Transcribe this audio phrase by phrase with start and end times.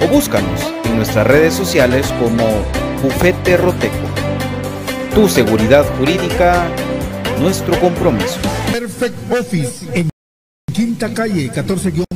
[0.00, 2.44] o búscanos en nuestras redes sociales como
[3.02, 3.94] Bufete Roteco.
[5.14, 6.66] Tu seguridad jurídica,
[7.40, 8.38] nuestro compromiso.
[8.72, 10.08] Perfect Office en
[10.72, 11.50] Quinta Calle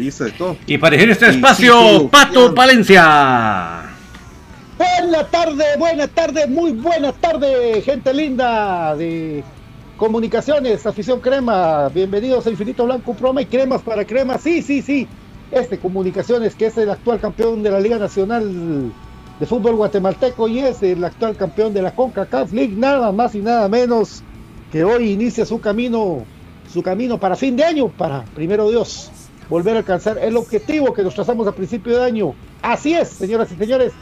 [0.00, 0.56] Y todo.
[0.66, 2.54] Y para elegir este espacio, sí, sí, Pato.
[2.54, 3.82] Palencia.
[4.78, 9.44] Buena tarde, buena tarde, muy buena tarde, gente linda de
[9.96, 11.88] comunicaciones, afición crema.
[11.88, 14.42] Bienvenidos a Infinito Blanco, Proma y cremas para cremas.
[14.42, 15.06] Sí, sí, sí.
[15.52, 18.90] Este comunicaciones que es el actual campeón de la Liga Nacional
[19.38, 23.40] de Fútbol Guatemalteco y es el actual campeón de la CONCACAF League, nada más y
[23.40, 24.22] nada menos
[24.72, 26.24] que hoy inicia su camino,
[26.72, 29.10] su camino para fin de año, para primero Dios,
[29.52, 32.34] volver a alcanzar el objetivo que nos trazamos a principio de año.
[32.62, 33.92] Así es, señoras y señores,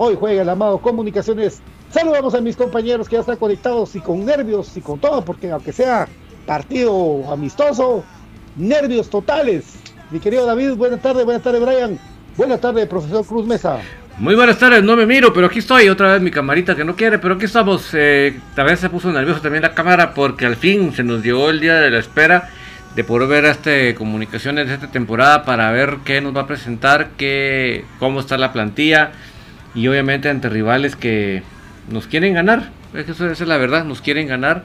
[0.00, 1.60] Hoy juega el amado Comunicaciones.
[1.90, 5.50] Saludamos a mis compañeros que ya están conectados y con nervios y con todo, porque
[5.50, 6.06] aunque sea
[6.46, 8.04] partido amistoso,
[8.54, 9.76] nervios totales.
[10.12, 11.98] Mi querido David, buenas tardes, buenas tardes Brian,
[12.36, 13.80] buenas tardes profesor Cruz Mesa.
[14.18, 15.88] Muy buenas tardes, no me miro, pero aquí estoy.
[15.88, 17.88] Otra vez mi camarita que no quiere, pero aquí estamos.
[17.92, 21.50] Eh, tal vez se puso nervioso también la cámara porque al fin se nos llegó
[21.50, 22.50] el día de la espera
[22.98, 27.10] de poder ver este comunicaciones de esta temporada para ver qué nos va a presentar,
[27.16, 29.12] qué, cómo está la plantilla
[29.72, 31.44] y obviamente ante rivales que
[31.88, 32.70] nos quieren ganar.
[32.94, 34.64] Esa es la verdad, nos quieren ganar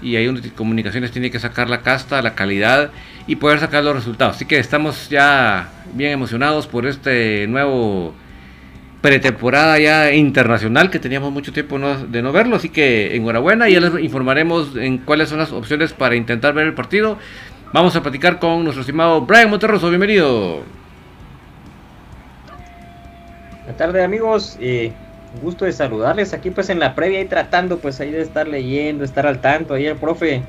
[0.00, 2.92] y ahí donde comunicaciones tiene que sacar la casta, la calidad
[3.26, 4.36] y poder sacar los resultados.
[4.36, 8.14] Así que estamos ya bien emocionados por este nuevo
[9.00, 13.80] pretemporada ya internacional que teníamos mucho tiempo de no verlo, así que enhorabuena y ya
[13.80, 17.18] les informaremos en cuáles son las opciones para intentar ver el partido.
[17.72, 20.60] Vamos a platicar con nuestro estimado Brian Monterroso, bienvenido.
[23.60, 24.92] Buenas tardes amigos, eh,
[25.40, 29.04] gusto de saludarles aquí pues en la previa y tratando pues ahí de estar leyendo,
[29.04, 30.42] estar al tanto, ahí el profe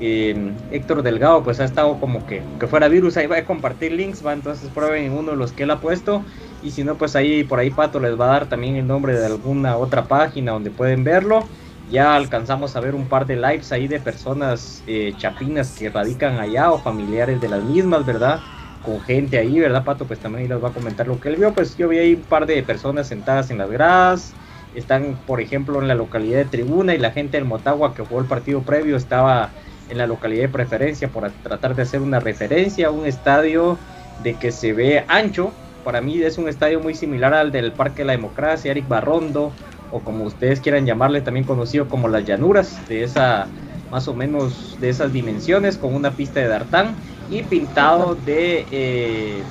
[0.00, 3.92] eh, Héctor Delgado pues ha estado como que, que fuera virus, ahí va a compartir
[3.92, 6.24] links, va entonces prueben uno de los que él ha puesto
[6.62, 9.14] y si no pues ahí por ahí Pato les va a dar también el nombre
[9.14, 11.44] de alguna otra página donde pueden verlo.
[11.92, 16.40] Ya alcanzamos a ver un par de lives ahí de personas eh, chapinas que radican
[16.40, 18.40] allá o familiares de las mismas, ¿verdad?
[18.82, 20.06] con gente ahí, ¿verdad, Pato?
[20.06, 21.52] Pues también ahí les va a comentar lo que él vio.
[21.52, 24.32] Pues yo vi ahí un par de personas sentadas en las gradas.
[24.74, 28.20] Están, por ejemplo, en la localidad de Tribuna y la gente del Motagua que jugó
[28.20, 29.50] el partido previo estaba
[29.88, 33.78] en la localidad de preferencia por tratar de hacer una referencia a un estadio
[34.22, 35.52] de que se ve ancho.
[35.84, 39.52] Para mí es un estadio muy similar al del Parque de la Democracia, Eric Barrondo,
[39.92, 43.46] o como ustedes quieran llamarle, también conocido como las llanuras, de esa
[43.90, 46.94] más o menos de esas dimensiones, con una pista de dartán
[47.30, 49.42] y pintado de eh,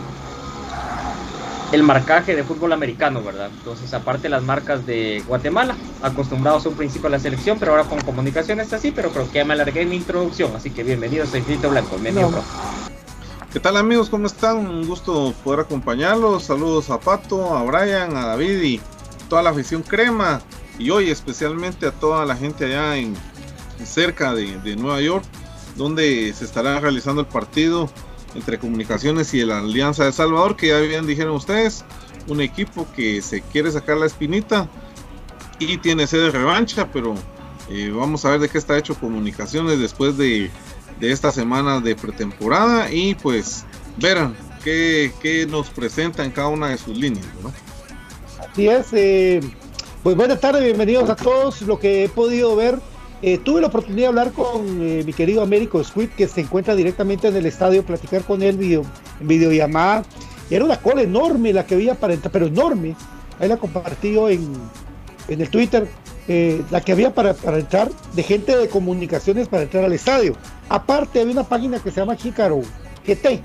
[1.72, 3.50] el marcaje de fútbol americano, ¿verdad?
[3.56, 7.84] Entonces, aparte las marcas de Guatemala, acostumbrados a un principio a la selección, pero ahora
[7.84, 11.34] con comunicaciones así, pero creo que ya me alargué en mi introducción, así que bienvenidos
[11.36, 12.32] a Infinito Blanco, me No.
[13.54, 14.10] ¿Qué tal amigos?
[14.10, 14.58] ¿Cómo están?
[14.58, 16.44] Un gusto poder acompañarlos.
[16.44, 18.82] Saludos a Pato, a Brian, a David y
[19.32, 20.42] toda la afición crema.
[20.78, 23.16] y hoy especialmente a toda la gente allá en
[23.86, 25.24] cerca de, Nueva York,
[25.78, 27.90] donde se estará realizando el partido
[28.36, 31.86] entre Comunicaciones y la Alianza de Salvador, que ya bien dijeron ustedes,
[32.28, 34.68] un equipo que se quiere sacar la espinita
[35.60, 37.16] y tiene sede de revancha, pero
[37.70, 40.52] eh, vamos a ver de qué está hecho Comunicaciones después de,
[41.00, 43.64] de esta semana de pretemporada y pues
[43.96, 47.26] verán qué, qué, nos presenta en cada una de sus líneas.
[48.52, 49.40] Así es, eh,
[50.04, 51.62] pues buenas tardes, bienvenidos a todos.
[51.62, 52.80] Lo que he podido ver
[53.22, 56.76] eh, tuve la oportunidad de hablar con eh, mi querido Américo Squid, que se encuentra
[56.76, 58.84] directamente en el estadio, platicar con él video,
[59.22, 60.04] en videollamada.
[60.50, 62.94] Era una cola enorme la que había para entrar, pero enorme.
[63.40, 64.52] Ahí la compartió en,
[65.30, 65.88] en el Twitter,
[66.70, 70.36] la que había para, para, entrar de gente de comunicaciones para entrar al estadio.
[70.68, 72.60] Aparte, había una página que se llama Jícaro
[73.08, 73.42] GT.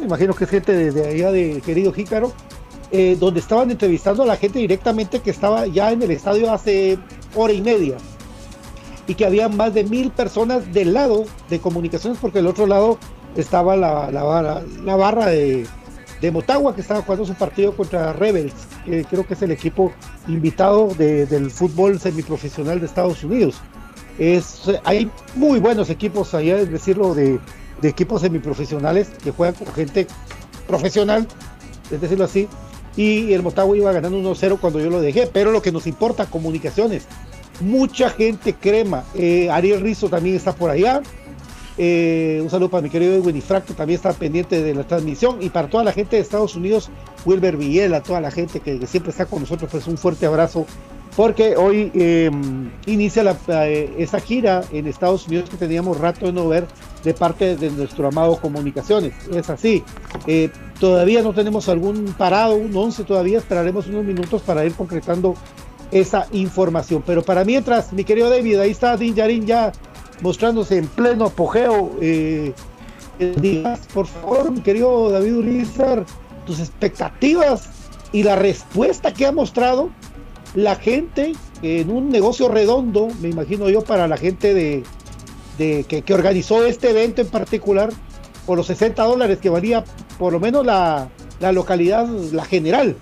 [0.00, 2.34] Me imagino que es gente de, de allá de querido Jícaro,
[2.96, 6.96] eh, donde estaban entrevistando a la gente directamente que estaba ya en el estadio hace
[7.34, 7.96] hora y media
[9.08, 13.00] y que había más de mil personas del lado de comunicaciones porque del otro lado
[13.34, 14.22] estaba la, la,
[14.94, 15.66] barra, de,
[16.30, 19.92] Motagua que estaba jugando su partido contra Rebels, que creo que es el equipo
[20.28, 23.56] invitado de, del fútbol semiprofesional de Estados Unidos.
[24.20, 27.40] Es, hay muy buenos equipos allá, es decirlo, de,
[27.82, 30.06] de equipos semiprofesionales que juegan con gente
[30.68, 31.26] profesional,
[31.90, 32.48] es decirlo así,
[32.96, 36.26] y el Motagua iba ganando 1-0 cuando yo lo dejé, pero lo que nos importa,
[36.26, 37.06] comunicaciones,
[37.60, 39.04] mucha gente crema.
[39.14, 41.02] Eh, Ariel Rizo también está por allá.
[41.76, 45.42] Eh, un saludo para mi querido Edwin Fracto, también está pendiente de la transmisión.
[45.42, 46.90] Y para toda la gente de Estados Unidos,
[47.24, 50.66] Wilber Villela, toda la gente que, que, siempre está con nosotros, pues un fuerte abrazo.
[51.16, 52.30] Porque hoy eh,
[52.86, 53.36] inicia la,
[53.68, 56.66] eh, esa gira en Estados Unidos que teníamos rato de no ver
[57.04, 59.14] de parte de nuestro amado Comunicaciones.
[59.32, 59.84] Es así.
[60.26, 63.38] Eh, todavía no tenemos algún parado, un 11 todavía.
[63.38, 65.34] Esperaremos unos minutos para ir concretando
[65.92, 67.02] esa información.
[67.06, 69.70] Pero para mientras, mi querido David, ahí está Din Yarin ya
[70.20, 71.92] mostrándose en pleno apogeo.
[72.00, 72.52] Eh,
[73.36, 76.04] digas, por favor, mi querido David Urizar,
[76.44, 77.68] tus expectativas
[78.12, 79.90] y la respuesta que ha mostrado
[80.54, 81.32] la gente
[81.62, 84.84] en un negocio redondo, me imagino yo, para la gente de,
[85.84, 87.90] que, organizó este evento en particular,
[88.46, 89.84] por los 60 dólares que valía
[90.18, 91.08] por lo menos la,
[91.40, 92.96] la localidad, la general,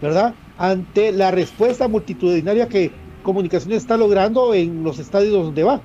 [0.00, 0.34] ¿verdad?
[0.56, 2.92] ante la respuesta multitudinaria que
[3.24, 5.80] Comunicaciones está logrando en los estadios donde va.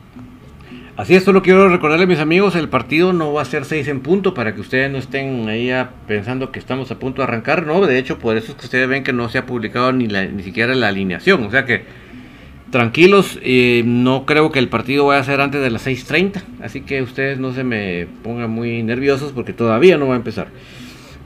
[0.99, 4.01] Así es, solo quiero recordarle mis amigos, el partido no va a ser 6 en
[4.01, 5.71] punto para que ustedes no estén ahí
[6.05, 8.89] pensando que estamos a punto de arrancar, no, de hecho por eso es que ustedes
[8.89, 11.83] ven que no se ha publicado ni, ni siquiera la alineación, o sea que
[12.69, 16.81] tranquilos, eh, no creo que el partido vaya a ser antes de las 6.30, así
[16.81, 20.49] que ustedes no se me pongan muy nerviosos porque todavía no va a empezar.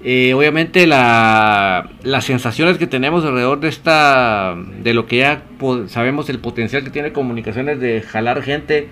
[0.04, 5.42] Eh, obviamente la, las sensaciones que tenemos alrededor de esta, de lo que ya
[5.88, 8.90] sabemos el potencial que tiene comunicaciones de jalar gente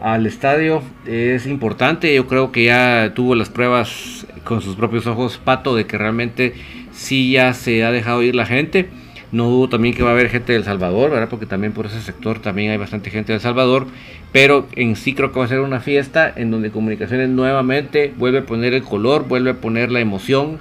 [0.00, 2.14] al estadio es importante.
[2.14, 6.54] Yo creo que ya tuvo las pruebas con sus propios ojos Pato de que realmente
[6.92, 8.88] sí ya se ha dejado ir la gente.
[9.32, 11.28] No dudo también que va a haber gente del Salvador, ¿verdad?
[11.28, 13.86] Porque también por ese sector también hay bastante gente del Salvador.
[14.32, 18.38] Pero en sí creo que va a ser una fiesta en donde Comunicaciones nuevamente vuelve
[18.38, 20.58] a poner el color, vuelve a poner la emoción,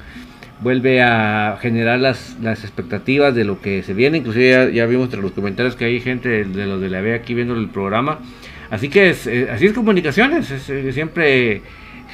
[0.62, 4.18] vuelve a generar las, las expectativas de lo que se viene.
[4.18, 7.13] Inclusive ya, ya vimos entre los comentarios que hay gente de, los de la B
[7.13, 8.20] aquí viendo el programa.
[8.69, 11.62] Así que es, eh, así es Comunicaciones, es, es siempre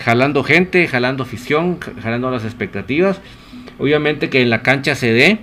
[0.03, 3.21] jalando gente, jalando afición, jalando las expectativas.
[3.77, 5.39] Obviamente que en la cancha se dé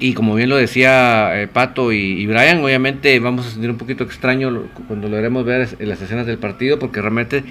[0.00, 4.04] y como bien lo decía eh, Pato y, Brian, obviamente vamos a sentir un poquito
[4.04, 7.42] extraño cuando logremos ver en las escenas del partido, porque realmente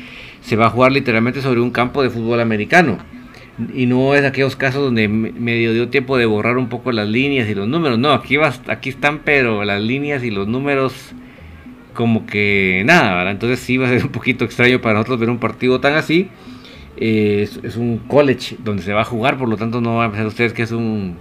[0.42, 3.00] se va a jugar literalmente sobre un campo de fútbol americano.
[3.74, 7.50] Y no es aquellos casos donde medio dio tiempo de borrar un poco las líneas
[7.50, 7.98] y los números.
[8.00, 10.94] No, aquí, va, aquí están, pero las líneas y los números
[11.98, 13.32] como que nada, ¿verdad?
[13.32, 16.30] Entonces sí va a ser un poquito extraño para nosotros ver un partido tan así.
[16.96, 20.12] Eh, es, un college donde se va a jugar, por lo tanto no van a
[20.12, 21.18] pensar ustedes que es un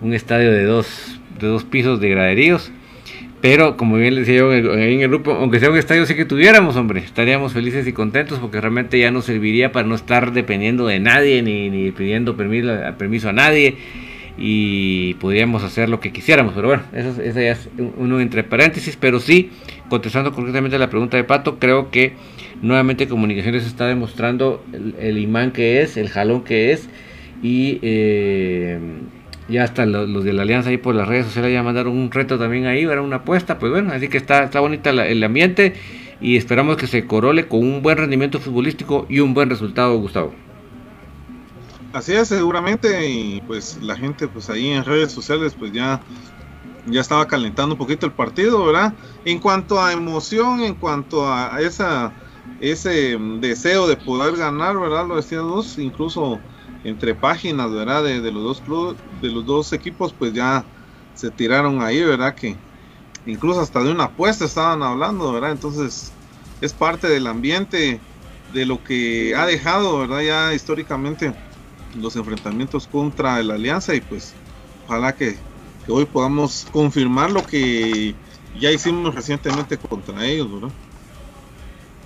[0.00, 2.72] un estadio de dos, de dos pisos de graderíos.
[3.40, 6.24] Pero como bien les decía yo en el grupo, aunque sea un estadio sí que
[6.24, 10.88] tuviéramos, hombre, estaríamos felices y contentos porque realmente ya nos serviría para no estar dependiendo
[10.88, 13.76] de nadie ni, ni pidiendo permiso, permiso a nadie
[14.38, 16.54] y podríamos hacer lo que quisiéramos.
[16.54, 19.50] Pero bueno, eso, eso ya es uno entre paréntesis, pero sí,
[19.88, 22.14] contestando concretamente la pregunta de Pato, creo que
[22.62, 24.64] nuevamente Comunicaciones está demostrando
[24.98, 26.88] el, imán que es, el jalón que es
[27.42, 27.78] y...
[27.82, 28.78] Eh,
[29.48, 32.10] ya hasta los, los, de la alianza ahí por las redes sociales ya mandaron un
[32.10, 35.24] reto también ahí, era una apuesta, pues bueno, así que está, está bonita la, el
[35.24, 35.72] ambiente
[36.20, 40.34] y esperamos que se corole con un buen rendimiento futbolístico y un buen resultado, Gustavo.
[41.92, 46.04] Así es, seguramente, y pues la gente pues ahí en redes sociales pues ya
[46.84, 48.96] ya estaba calentando un poquito el partido, ¿verdad?
[49.24, 52.16] En cuanto a emoción, en cuanto a esa
[52.58, 55.06] ese mm, deseo de poder ganar, ¿verdad?
[55.08, 56.44] Lo decía dos, incluso
[56.82, 58.04] entre páginas, ¿verdad?
[58.04, 60.70] De, de los dos clubes, de los dos equipos, pues ya
[61.12, 62.34] se tiraron ahí, ¿verdad?
[62.36, 62.62] Que
[63.24, 65.52] incluso hasta de una apuesta estaban hablando, ¿verdad?
[65.52, 66.18] Entonces
[66.60, 68.06] es parte del ambiente
[68.46, 70.20] de lo que ha dejado, ¿verdad?
[70.22, 71.38] Ya históricamente
[72.00, 74.34] los enfrentamientos contra la alianza y pues
[74.86, 75.36] ojalá que,
[75.86, 78.14] que hoy podamos confirmar lo que
[78.58, 80.70] ya hicimos recientemente contra ellos, ¿verdad?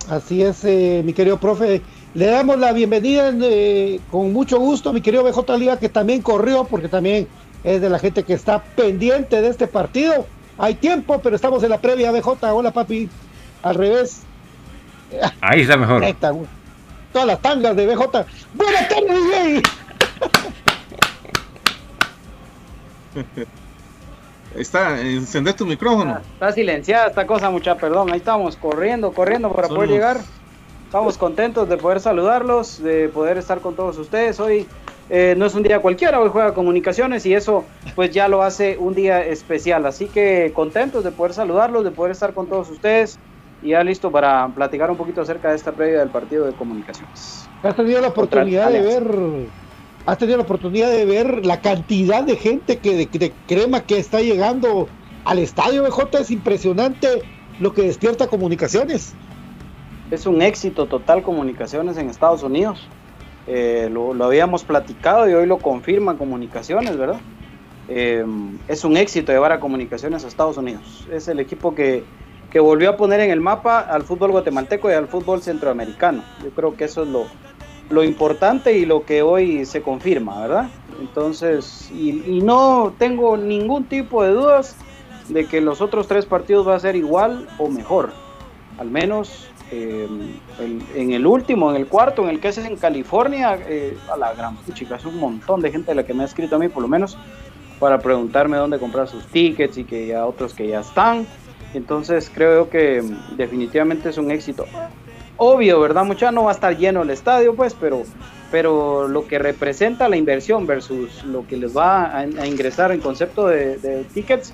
[0.08, 1.82] Así es, eh, mi querido profe.
[2.14, 6.20] Le damos la bienvenida eh, con mucho gusto a mi querido BJ Liga, que también
[6.20, 7.26] corrió, porque también
[7.64, 10.26] es de la gente que está pendiente de este partido.
[10.58, 12.52] Hay tiempo, pero estamos en la previa BJ.
[12.52, 13.08] Hola, papi.
[13.62, 14.22] Al revés.
[15.40, 16.00] Ahí está mejor.
[16.00, 16.14] Güey.
[17.12, 18.26] Todas las tangas de BJ.
[18.54, 19.62] Buenas tardes, güey.
[24.56, 26.18] Está, encender tu micrófono.
[26.34, 28.10] Está silenciada esta cosa, mucha perdón.
[28.10, 30.18] Ahí estamos corriendo, corriendo para poder llegar.
[30.84, 34.38] Estamos contentos de poder saludarlos, de poder estar con todos ustedes.
[34.40, 34.66] Hoy
[35.08, 37.64] eh, no es un día cualquiera, hoy juega comunicaciones y eso
[37.94, 39.86] pues ya lo hace un día especial.
[39.86, 43.18] Así que contentos de poder saludarlos, de poder estar con todos ustedes
[43.62, 47.48] y ya listo para platicar un poquito acerca de esta previa del partido de comunicaciones.
[47.62, 49.04] Has tenido la oportunidad de ver,
[50.06, 54.20] has tenido la oportunidad de ver la cantidad de gente que de, crema que está
[54.20, 54.88] llegando
[55.24, 57.22] al estadio BJ es impresionante
[57.60, 59.14] lo que despierta comunicaciones.
[60.10, 62.86] Es un éxito total comunicaciones en Estados Unidos.
[63.46, 67.20] Eh, lo, habíamos platicado y hoy lo confirman comunicaciones, ¿verdad?
[67.88, 68.24] Eh,
[68.68, 71.06] es un éxito llevar a comunicaciones a Estados Unidos.
[71.10, 72.04] Es el equipo que,
[72.50, 76.22] que volvió a poner en el mapa al fútbol guatemalteco y al fútbol centroamericano.
[76.42, 77.26] Yo creo que eso es lo,
[77.92, 80.70] lo importante y lo que hoy se confirma, ¿verdad?
[81.00, 84.76] Entonces, y, no tengo ningún tipo de dudas
[85.28, 88.12] de que los otros tres partidos va a ser igual o mejor.
[88.78, 90.40] Al menos el-
[90.94, 94.32] en el último, en el cuarto, en el que es en California, eh, a la
[94.34, 96.82] gran puchica, es un montón de gente la que me ha escrito a mí, por
[96.82, 97.16] lo menos,
[97.78, 101.26] para preguntarme dónde comprar sus tickets y que ya otros que ya están.
[101.74, 104.66] Entonces creo que mm, definitivamente es un éxito.
[105.36, 106.04] Obvio, ¿verdad?
[106.04, 108.02] Mucha no va a estar lleno el estadio, pues, pero,
[108.50, 113.46] pero lo que representa la inversión versus lo que les va a, ingresar en concepto
[113.46, 114.52] de, tickets,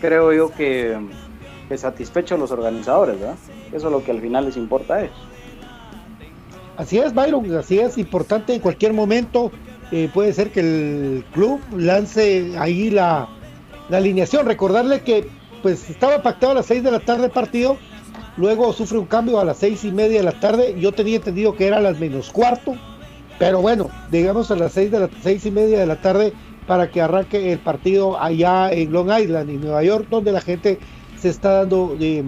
[0.00, 0.96] creo yo que,
[1.68, 3.36] que satisfecho a los organizadores, ¿verdad?
[3.72, 5.16] Eso es lo que al final les importa a ellos.
[6.76, 9.52] Así es, Byron, así es importante en cualquier momento.
[9.90, 13.28] eh, puede ser que el club lance ahí la,
[13.88, 14.46] la alineación.
[14.46, 15.28] Recordarle que
[15.62, 17.78] pues estaba pactado a las 6 de la tarde partido,
[18.36, 20.76] luego sufre un cambio a las seis y media de la tarde.
[20.78, 22.74] Yo tenía entendido que era a las menos cuarto,
[23.38, 26.32] pero bueno, digamos a las 6 de las seis y media de la tarde
[26.66, 30.78] para que arranque el partido allá en Long Island, en Nueva York, donde la gente
[31.18, 32.22] se está dando eh,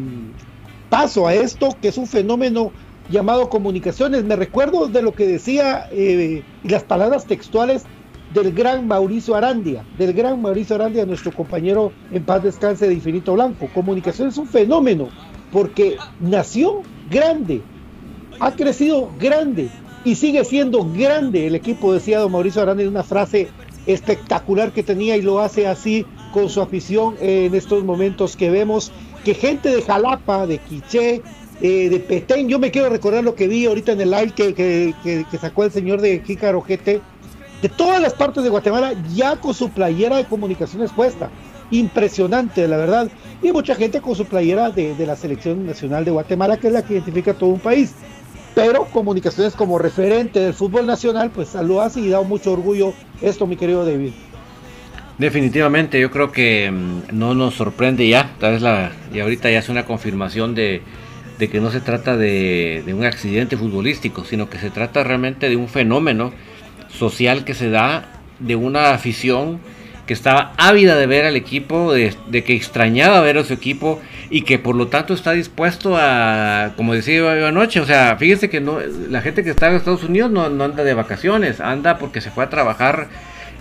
[0.91, 2.73] paso a esto, que es un fenómeno
[3.09, 4.25] llamado comunicaciones.
[4.25, 7.85] Me recuerdo de lo que decía eh, las palabras textuales
[8.35, 13.35] del gran Mauricio Arandia, del gran Mauricio Arandia, nuestro compañero en paz descanse de Infinito
[13.35, 13.69] Blanco.
[13.73, 15.09] Comunicaciones es un fenómeno
[15.53, 17.63] porque nació grande,
[18.41, 19.69] ha crecido grande
[20.05, 23.49] y sigue siendo grande el equipo, decía don Mauricio Aranda en una frase
[23.87, 28.93] espectacular que tenía y lo hace así con su afición en estos momentos que vemos
[29.25, 31.23] que gente de Jalapa, de Quiché,
[31.61, 35.39] eh, de Petén, yo me quiero recordar lo que vi ahorita en el live que
[35.41, 37.01] sacó el señor de Jícaro GT,
[37.63, 41.31] de todas las partes de Guatemala ya con su playera de comunicaciones puesta.
[41.71, 43.09] Impresionante, la verdad.
[43.43, 46.73] Y mucha gente con su playera de, de la selección nacional de Guatemala, que es
[46.73, 47.95] la que identifica a todo un país.
[48.55, 53.47] Pero comunicaciones como referente del fútbol nacional, pues lo hace y da mucho orgullo esto,
[53.47, 54.13] mi querido David.
[55.19, 59.59] Definitivamente, yo creo que mm, no nos sorprende ya, tal vez la, y ahorita ya
[59.59, 60.83] es una confirmación de,
[61.39, 65.49] de que no se trata de, de un accidente futbolístico, sino que se trata realmente
[65.49, 66.33] de un fenómeno
[66.91, 69.61] social que se da de una afición
[70.07, 72.15] que estaba ávida de ver al equipo, de,
[72.45, 76.95] que extrañaba ver a su equipo y que por lo tanto está dispuesto a, como
[76.95, 78.79] decía yo anoche, o sea, fíjense que no,
[79.11, 82.31] la gente que está en Estados Unidos no, no anda de vacaciones, anda porque se
[82.31, 83.09] fue a trabajar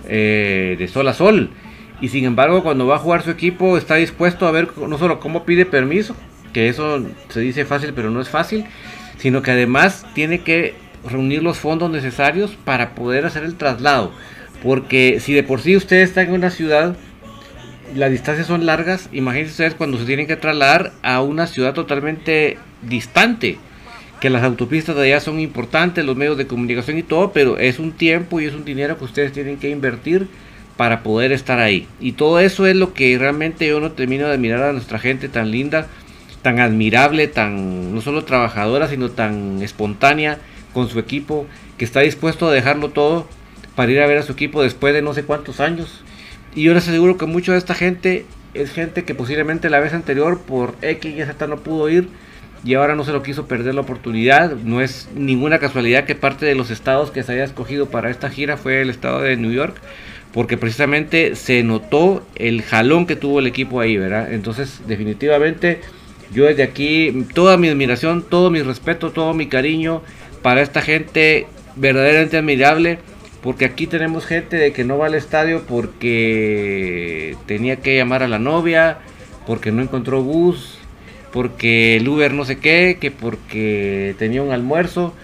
[0.08, 1.50] eh, de sol a sol.
[2.00, 5.18] Y sin embargo, cuando va a jugar su equipo, está dispuesto a ver no solo
[5.18, 6.14] cómo pide permiso,
[6.52, 8.66] que eso se dice fácil, pero no es fácil,
[9.18, 10.74] sino que además tiene que
[11.08, 14.12] reunir los fondos necesarios para poder hacer el traslado.
[14.66, 16.96] Porque si de por sí usted está en una ciudad,
[17.94, 22.58] las distancias son largas, imagínense ustedes cuando se tienen que trasladar a una ciudad totalmente
[22.82, 23.58] distante
[24.20, 27.78] que las autopistas de allá son importantes, los medios de comunicación y todo, pero es
[27.78, 30.26] un tiempo y es un dinero que ustedes tienen que invertir
[30.76, 31.86] para poder estar ahí.
[32.00, 35.28] Y todo eso es lo que realmente yo no termino de admirar a nuestra gente
[35.28, 35.86] tan linda,
[36.42, 40.40] tan admirable, tan no solo trabajadora, sino tan espontánea
[40.72, 41.46] con su equipo,
[41.78, 43.28] que está dispuesto a dejarlo todo
[43.76, 46.02] para ir a ver a su equipo después de no sé cuántos años.
[46.54, 49.92] Y yo les aseguro que mucha de esta gente es gente que posiblemente la vez
[49.92, 52.08] anterior por X y Z no pudo ir
[52.64, 54.56] y ahora no se lo quiso perder la oportunidad.
[54.56, 58.30] No es ninguna casualidad que parte de los estados que se haya escogido para esta
[58.30, 59.76] gira fue el estado de New York,
[60.32, 64.32] porque precisamente se notó el jalón que tuvo el equipo ahí, ¿verdad?
[64.32, 65.80] Entonces, definitivamente,
[66.32, 70.02] yo desde aquí, toda mi admiración, todo mi respeto, todo mi cariño
[70.42, 72.98] para esta gente verdaderamente admirable.
[73.42, 78.28] Porque aquí tenemos gente de que no va al estadio porque tenía que llamar a
[78.28, 78.98] la novia,
[79.46, 80.78] porque no encontró bus,
[81.32, 85.14] porque el Uber no sé qué, que porque tenía un almuerzo.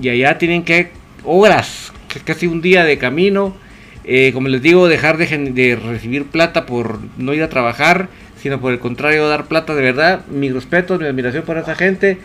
[0.00, 0.90] Y allá tienen que
[1.24, 1.92] horas,
[2.24, 3.56] casi un día de camino.
[4.04, 8.08] Eh, como les digo, dejar de, recibir plata por no ir a trabajar,
[8.40, 10.24] sino por el contrario, dar plata de verdad.
[10.28, 12.18] Mi respeto, mi admiración por esa gente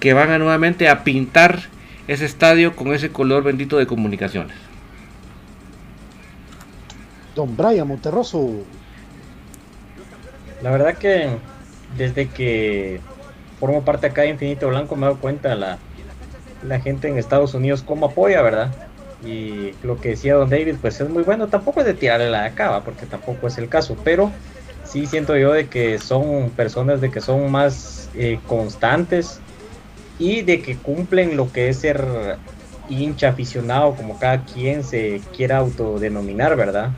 [0.00, 1.64] que van a nuevamente a pintar
[2.08, 4.56] ese estadio con ese color bendito de comunicaciones.
[7.34, 8.50] Don Brian Monterroso.
[10.62, 11.36] La verdad que
[11.96, 13.00] desde que
[13.60, 15.78] formo parte acá de Infinito Blanco me he dado cuenta la,
[16.66, 18.74] la gente en Estados Unidos cómo apoya, ¿verdad?
[19.24, 21.48] Y lo que decía Don David, pues es muy bueno.
[21.48, 24.30] Tampoco es de tirarle la cava, porque tampoco es el caso, pero
[24.84, 29.40] sí siento yo de que son personas de que son más eh, constantes
[30.18, 32.40] y de que cumplen lo que es ser
[32.88, 36.90] hincha aficionado, como cada quien se quiera autodenominar, ¿verdad?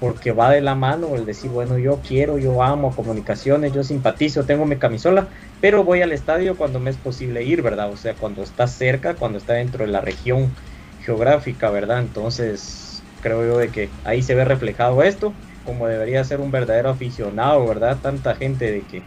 [0.00, 4.46] porque va de la mano el decir, bueno, yo quiero, yo amo comunicaciones, yo simpatizo,
[4.46, 5.28] tengo mi camisola,
[5.60, 7.90] pero voy al estadio cuando me es posible ir, ¿verdad?
[7.92, 10.56] O sea, cuando está cerca, cuando está dentro de la región
[11.04, 12.00] geográfica, ¿verdad?
[12.00, 16.88] Entonces, creo yo de que ahí se ve reflejado esto, como debería ser un verdadero
[16.88, 18.00] aficionado, ¿verdad?
[18.00, 19.02] Tanta gente de que,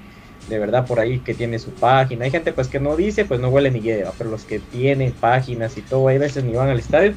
[0.49, 2.25] de verdad, por ahí que tiene su página.
[2.25, 5.11] Hay gente pues que no dice, pues no huele ni lleva, pero los que tienen
[5.11, 7.13] páginas y todo, hay veces ni van al estadio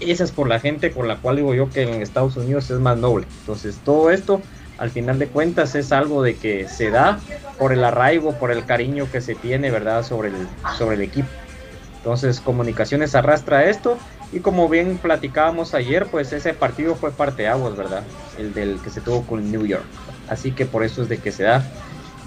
[0.00, 2.78] esa es por la gente con la cual digo yo que en Estados Unidos es
[2.78, 3.26] más noble.
[3.40, 4.42] Entonces todo esto
[4.78, 7.20] al final de cuentas es algo de que se da
[7.58, 10.04] por el arraigo, por el cariño que se tiene, ¿verdad?
[10.04, 11.28] Sobre el, sobre el equipo.
[11.98, 13.98] Entonces comunicaciones arrastra esto
[14.32, 18.02] y como bien platicábamos ayer, pues ese partido fue parte aguas, ¿verdad?
[18.36, 19.84] El del que se tuvo con New York.
[20.28, 21.64] Así que por eso es de que se da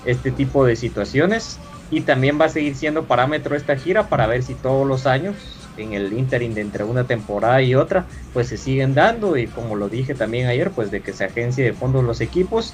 [0.07, 1.59] este tipo de situaciones.
[1.91, 5.35] Y también va a seguir siendo parámetro esta gira para ver si todos los años
[5.77, 9.37] en el interim de entre una temporada y otra, pues se siguen dando.
[9.37, 12.73] Y como lo dije también ayer, pues de que se agencie de fondos los equipos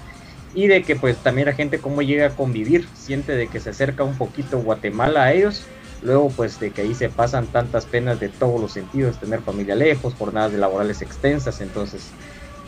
[0.56, 3.72] y de que pues también la gente cómo llega a convivir, siente de que se
[3.72, 5.64] acerca un poquito Guatemala a ellos,
[6.02, 9.76] luego pues de que ahí se pasan tantas penas de todos los sentidos, tener familia
[9.76, 12.10] lejos, jornadas laborales extensas, entonces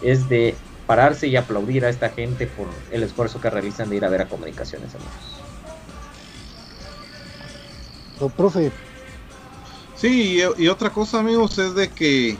[0.01, 0.56] es de
[0.88, 4.21] pararse y aplaudir a esta gente por el esfuerzo que realizan de ir a ver
[4.21, 5.13] a comunicaciones amigos.
[8.19, 8.71] Don profe,
[9.95, 12.38] Sí, y, otra cosa amigos es de que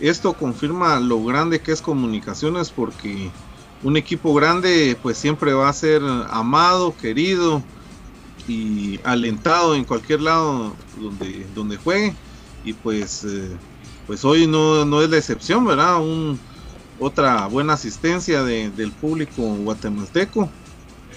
[0.00, 3.30] esto confirma lo grande que es comunicaciones porque
[3.82, 7.62] un equipo grande pues siempre va a ser amado, querido
[8.46, 12.14] y alentado en cualquier lado donde, donde juegue
[12.64, 13.50] y pues, eh,
[14.06, 16.00] pues hoy no, no, es la excepción, ¿verdad?
[16.00, 16.38] Un,
[16.98, 20.48] otra buena asistencia del público guatemalteco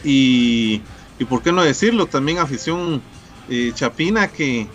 [0.03, 0.81] y,
[1.19, 3.01] y por qué no decirlo, también afición
[3.49, 4.67] eh, chapina que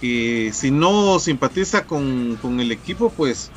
[0.00, 3.50] que si no simpatiza con, el equipo, pues,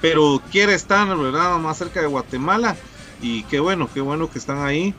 [0.00, 0.98] pero quiere estar.
[1.16, 2.76] Más cerca de Guatemala.
[3.22, 4.94] Y qué bueno, qué bueno que están ahí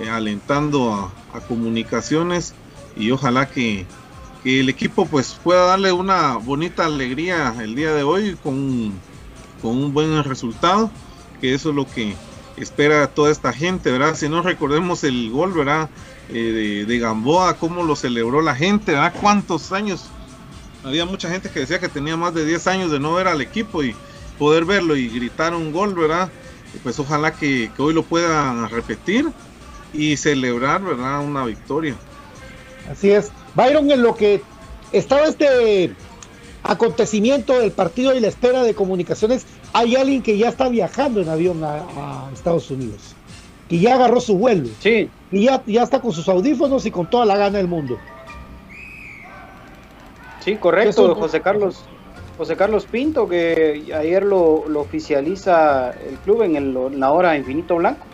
[0.00, 2.54] eh, alentando a, comunicaciones
[2.96, 3.86] y ojalá que,
[4.44, 8.92] el equipo pues pueda darle una bonita alegría el día de hoy con,
[9.64, 10.90] con un buen resultado,
[11.40, 12.14] que eso es lo que
[12.58, 14.14] espera toda esta gente, ¿verdad?
[14.14, 15.88] Si no recordemos el gol, ¿verdad?
[16.28, 19.14] Eh, de, Gamboa, cómo lo celebró la gente, ¿verdad?
[19.18, 20.10] ¿Cuántos años
[20.84, 23.40] había mucha gente que decía que tenía más de 10 años de no ver al
[23.40, 23.96] equipo y
[24.38, 26.30] poder verlo y gritar un gol, ¿verdad?
[26.82, 29.30] Pues ojalá que, hoy lo puedan repetir
[29.94, 31.24] y celebrar, ¿verdad?
[31.24, 31.94] Una victoria.
[32.92, 33.32] Así es.
[33.54, 34.42] Byron, en lo que
[34.92, 35.94] estaba este
[36.64, 41.28] acontecimiento del partido y la espera de comunicaciones, hay alguien que ya está viajando en
[41.28, 43.14] avión a, Estados Unidos,
[43.68, 44.68] que ya agarró su vuelo.
[44.80, 45.08] Sí.
[45.30, 47.98] Y ya, ya está con sus audífonos y con toda la gana del mundo.
[50.40, 51.84] Sí, correcto, José Carlos.
[52.36, 58.04] José Carlos Pinto, que ayer lo, oficializa el club en, el, la hora Infinito Blanco.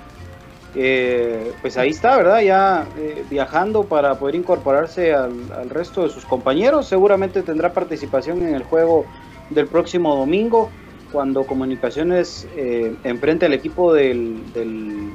[0.74, 2.40] Eh, pues ahí está, ¿verdad?
[2.42, 6.86] Ya eh, viajando para poder incorporarse al, resto de sus compañeros.
[6.86, 9.04] Seguramente tendrá participación en el juego
[9.50, 10.70] del próximo domingo.
[11.12, 15.10] cuando Comunicaciones eh, enfrenta al equipo del, del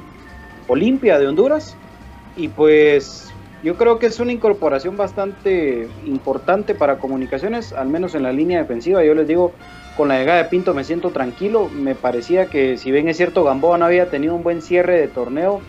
[0.68, 1.76] Olimpia de Honduras.
[2.36, 8.24] Y pues yo creo que es una incorporación bastante importante para Comunicaciones, al menos en
[8.24, 9.02] la línea defensiva.
[9.02, 9.54] Yo les digo,
[9.96, 11.68] con la llegada de Pinto me siento tranquilo.
[11.68, 15.08] Me parecía que, si bien es cierto, Gamboa no había tenido un buen cierre de
[15.08, 15.60] torneo,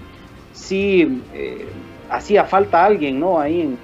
[0.54, 1.68] sí eh,
[2.10, 3.40] hacía falta alguien, ¿no?
[3.40, 3.78] Ahí en,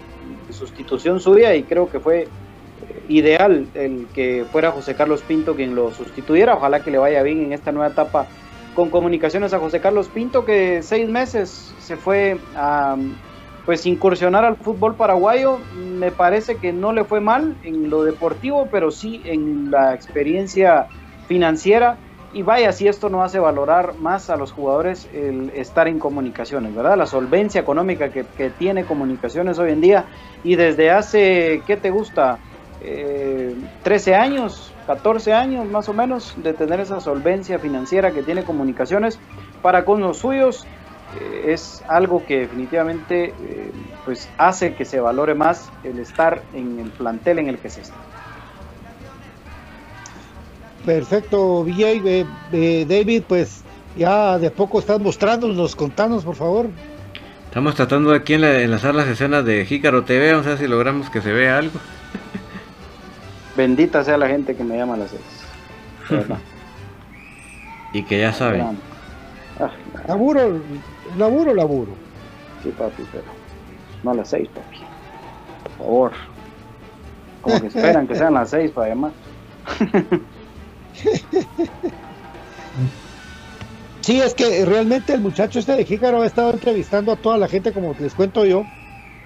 [0.49, 2.27] sustitución suya y creo que fue eh,
[3.07, 6.55] ideal el que fuera José Carlos Pinto quien lo sustituyera.
[6.55, 8.27] Ojalá que le vaya bien en esta nueva etapa
[8.75, 12.95] con comunicaciones a José Carlos Pinto, que seis meses se fue a
[13.65, 15.59] pues incursionar al fútbol paraguayo.
[15.75, 20.87] Me parece que no le fue mal en lo deportivo, pero sí en la experiencia
[21.27, 21.97] financiera.
[22.33, 26.73] Y vaya, si esto no hace valorar más a los jugadores el estar en comunicaciones,
[26.73, 26.97] ¿verdad?
[26.97, 28.23] La solvencia económica que,
[28.57, 30.05] tiene comunicaciones hoy en día.
[30.43, 32.39] Y desde hace, ¿qué te gusta?
[32.81, 38.43] Eh, 13 años, 14 años más o menos, de tener esa solvencia financiera que tiene
[38.43, 39.19] comunicaciones
[39.61, 40.65] para con los suyos.
[41.19, 43.71] Eh, es algo que definitivamente eh,
[44.05, 47.81] pues hace que se valore más el estar en el plantel en el que se
[47.81, 47.95] está.
[50.85, 53.63] Perfecto, VJ, eh, David, pues
[53.95, 56.67] ya de poco estás mostrándonos, contanos por favor.
[57.45, 60.67] Estamos tratando aquí en la, enlazar las escenas de Jícaro TV, vamos a ver si
[60.67, 61.79] logramos que se vea algo.
[63.55, 65.21] Bendita sea la gente que me llama a las seis.
[67.93, 68.77] y que ya saben.
[69.59, 69.69] Ah,
[71.17, 71.91] laburo, laburo.
[72.61, 73.25] Sí, papi, pero
[74.03, 74.77] no a las seis, papi.
[75.63, 76.11] Por favor.
[77.41, 79.11] Como que esperan que sean las seis para llamar.
[84.03, 87.47] Sí, es que realmente el muchacho este de Jícaro ha estado entrevistando a toda la
[87.47, 88.65] gente, como les cuento yo,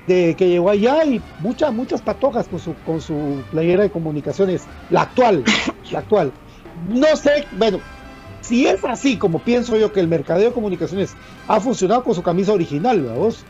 [0.05, 4.67] de que llegó allá y muchas, muchas patojas con su, con su playera de comunicaciones,
[4.91, 5.43] la actual,
[5.91, 6.31] la actual.
[6.89, 7.79] No sé, bueno,
[8.47, 11.15] si es así como pienso yo que el mercadeo de comunicaciones
[11.47, 13.43] ha funcionado con su camisa original, vamos,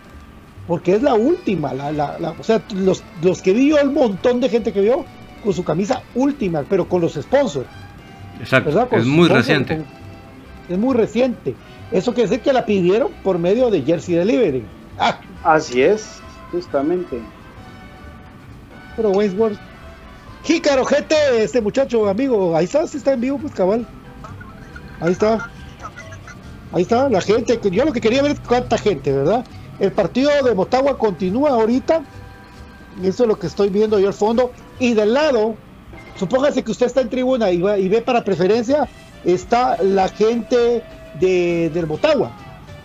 [0.67, 3.91] porque es la última, la, la, la, o sea, los, los que vi yo, el
[3.91, 5.05] montón de gente que vio
[5.43, 7.67] con su camisa última, pero con los sponsors.
[8.39, 9.77] Exacto, es muy reciente.
[9.77, 9.85] Con,
[10.69, 11.55] es muy reciente.
[11.91, 14.63] Eso quiere decir que la pidieron por medio de Jersey Delivery.
[14.99, 15.19] Ah.
[15.43, 16.19] Así es,
[16.51, 17.21] justamente.
[18.95, 19.57] Pero Wainsworth.
[20.43, 23.85] Jícaro, gente, este muchacho, amigo, ahí está, si está en vivo, pues cabal.
[24.99, 25.49] Ahí está.
[26.71, 27.59] Ahí está, la gente.
[27.71, 29.45] Yo lo que quería ver es cuánta gente, ¿verdad?
[29.79, 32.03] El partido de Motagua continúa ahorita.
[33.03, 34.51] Eso es lo que estoy viendo yo al fondo.
[34.79, 35.55] Y del lado,
[36.17, 38.87] supóngase que usted está en tribuna y, ve para preferencia,
[39.23, 40.83] está la gente
[41.19, 42.31] de, del Motagua,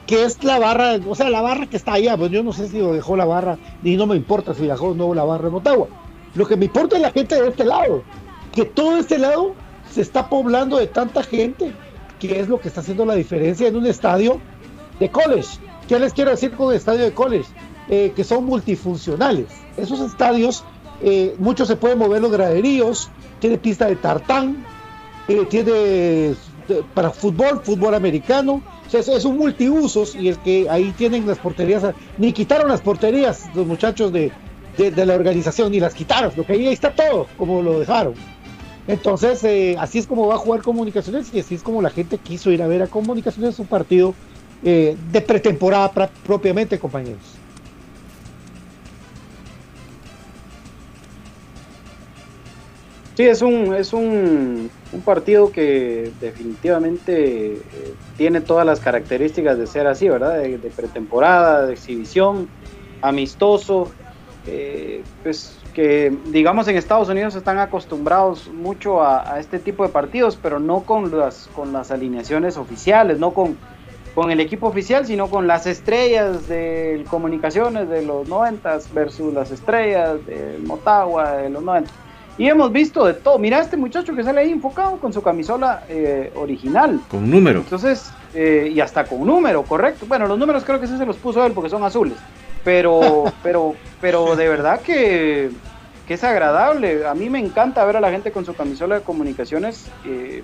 [0.06, 2.68] que es la barra, o sea, la barra que está allá, pues yo no sé
[2.68, 5.44] si lo dejó la barra, ni no me importa si dejó o no la barra
[5.44, 5.88] de Motagua.
[6.34, 8.02] Lo que me importa es la gente de este lado,
[8.52, 9.54] que todo este lado
[9.90, 11.72] se está poblando de tanta gente,
[12.28, 14.40] que es lo que está haciendo la diferencia en un estadio
[15.00, 15.58] de college.
[15.88, 17.48] ¿Qué les quiero decir con el estadio de college?
[17.88, 19.46] Eh, que son multifuncionales.
[19.76, 20.64] Esos estadios,
[21.02, 24.64] eh, muchos se pueden mover los graderíos, tiene pista de tartán,
[25.26, 26.34] eh, tiene
[26.94, 31.26] para fútbol, fútbol americano, o sea, es, es, un multiusos y el que ahí tienen
[31.26, 31.82] las porterías,
[32.18, 34.30] ni quitaron las porterías los muchachos de,
[34.78, 38.14] de, de la organización, ni las quitaron, lo que ahí está todo, como lo dejaron.
[38.86, 42.18] Entonces, eh, así es como va a jugar Comunicaciones y así es como la gente
[42.18, 44.14] quiso ir a ver a Comunicaciones un partido
[44.64, 45.92] eh, de pretemporada
[46.24, 47.22] propiamente, compañeros.
[53.16, 57.60] Sí, es un, es un, un partido que definitivamente eh,
[58.16, 60.38] tiene todas las características de ser así, ¿verdad?
[60.38, 62.48] De, de pretemporada, de exhibición,
[63.00, 63.92] amistoso,
[65.22, 70.38] pues que digamos en Estados Unidos están acostumbrados mucho a, a, este tipo de partidos,
[70.40, 73.56] pero no con las, con las alineaciones oficiales, no con,
[74.14, 79.50] con el equipo oficial, sino con las estrellas de comunicaciones de los 90 versus las
[79.50, 81.90] estrellas del Motagua de los 90.
[82.38, 83.38] Y hemos visto de todo.
[83.38, 87.00] Mira este muchacho que sale ahí enfocado con su camisola eh, original.
[87.10, 87.60] Con número.
[87.60, 90.06] Entonces, eh, y hasta con número, correcto.
[90.06, 92.16] Bueno, los números creo que sí se los puso él porque son azules.
[92.64, 95.50] Pero, pero, pero de verdad que,
[96.08, 97.06] es agradable.
[97.06, 100.42] A mí me encanta ver a la gente con su camisola de comunicaciones eh,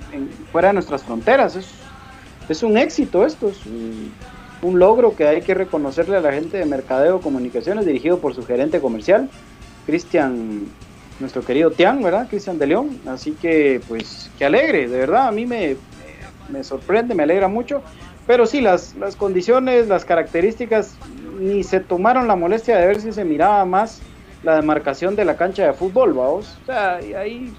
[0.51, 1.57] fuera de nuestras fronteras.
[1.57, 1.69] Es,
[2.49, 6.65] es un éxito esto, es un, logro que hay que reconocerle a la gente de
[6.65, 9.29] Mercadeo Comunicaciones, dirigido por su gerente comercial,
[9.85, 10.69] Cristian
[11.21, 12.29] nuestro querido Tian, ¿verdad?
[12.29, 13.01] Cristian de León.
[13.07, 15.77] Así que, pues, que alegre, de verdad, a mí me,
[16.49, 17.83] me sorprende, me alegra mucho.
[18.27, 20.97] Pero sí, las, las condiciones, las características,
[21.39, 24.01] ni se tomaron la molestia de ver si se miraba más
[24.43, 26.57] la demarcación de la cancha de fútbol, vamos.
[26.63, 27.53] O sea, y ahí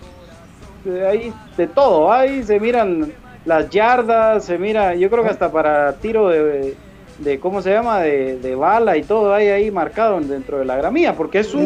[0.86, 3.12] eh, hay de todo, ahí se miran
[3.46, 6.76] las yardas, se mira, yo creo que hasta para tiro de,
[7.20, 8.00] de ¿cómo se llama?
[8.00, 11.64] De, de bala y todo hay ahí marcado dentro de la gramía, porque es un,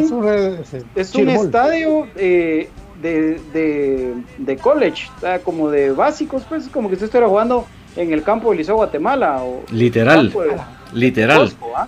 [0.94, 2.68] Es un, es estadio eh,
[3.00, 7.66] de, de, de college, o sea, como de básicos, pues como que usted estuviera jugando
[7.96, 10.30] en el campo del Liceo Guatemala o Literal.
[10.32, 10.56] de-
[10.92, 11.52] Literal.
[11.76, 11.86] ¿ah?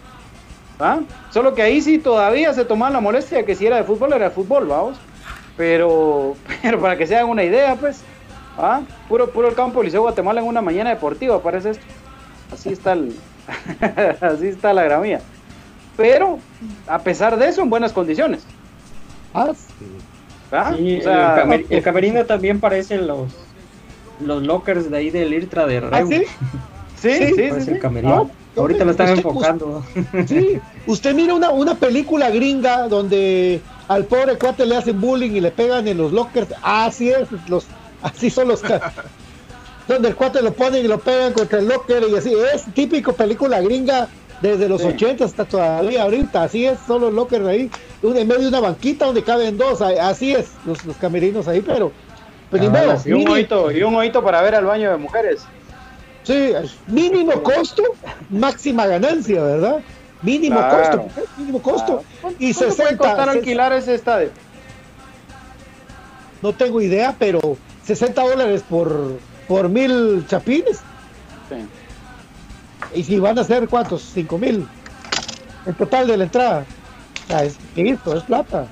[0.79, 1.01] ¿Ah?
[1.31, 4.27] Solo que ahí sí todavía se tomaban la molestia que si era de fútbol era
[4.27, 4.99] de fútbol, vamos.
[5.57, 8.03] Pero, pero para que se hagan una idea, pues,
[8.59, 8.83] ¿ah?
[9.09, 11.85] puro, puro el campo del Liceo Guatemala en una mañana deportiva, parece esto.
[12.53, 13.15] Así está el,
[14.21, 15.21] así está la gramía.
[15.97, 16.39] Pero,
[16.87, 18.45] a pesar de eso, en buenas condiciones.
[19.33, 19.53] Ah,
[20.53, 20.75] ¿ah?
[20.77, 23.33] Sí, O sea, el, camer- el camerino también parecen los
[24.21, 26.09] los lockers de ahí del IRTRA de ¿Ah, Reu.
[26.09, 26.23] sí?
[26.97, 27.71] sí, sí, sí, Parece sí.
[27.73, 28.31] el camerino.
[28.31, 29.85] Ah, Ahorita lo están usted- enfocando.
[30.27, 35.41] Sí, usted mira una, una película gringa donde al pobre cuate le hacen bullying y
[35.41, 36.49] le pegan en los lockers.
[36.63, 37.67] Así es, los,
[38.03, 38.63] así son los
[39.89, 42.35] donde el cuate lo ponen y lo pegan contra el locker y así.
[42.55, 44.09] Es típico película gringa
[44.41, 44.89] desde los Sí.
[44.89, 46.43] 80 hasta todavía ahorita.
[46.43, 47.71] Así es, son los lockers ahí,
[48.03, 49.81] un- en medio de una banquita donde caben dos.
[49.81, 51.93] Así es, los, los camerinos ahí, pero.
[52.51, 55.43] Pero ni Ah, Y un oído, y un oído para ver al baño de mujeres.
[56.27, 56.53] Sí,
[56.89, 57.83] mínimo costo,
[58.31, 59.81] máxima ganancia, ¿verdad?
[60.23, 61.03] Mínimo Claro.
[61.03, 62.05] costo, mínimo costo.
[62.39, 64.31] Y ¿Cuánto puede 60, costar se- alquilar ese estadio?
[66.43, 67.41] no tengo idea, pero
[67.85, 70.79] 60 dólares por, por mil chapines.
[71.49, 71.57] Sí.
[72.95, 74.67] Y si van a ser cuántos, 5 mil.
[75.67, 76.65] El total de la entrada.
[77.25, 78.67] O sea, es listo, es plata.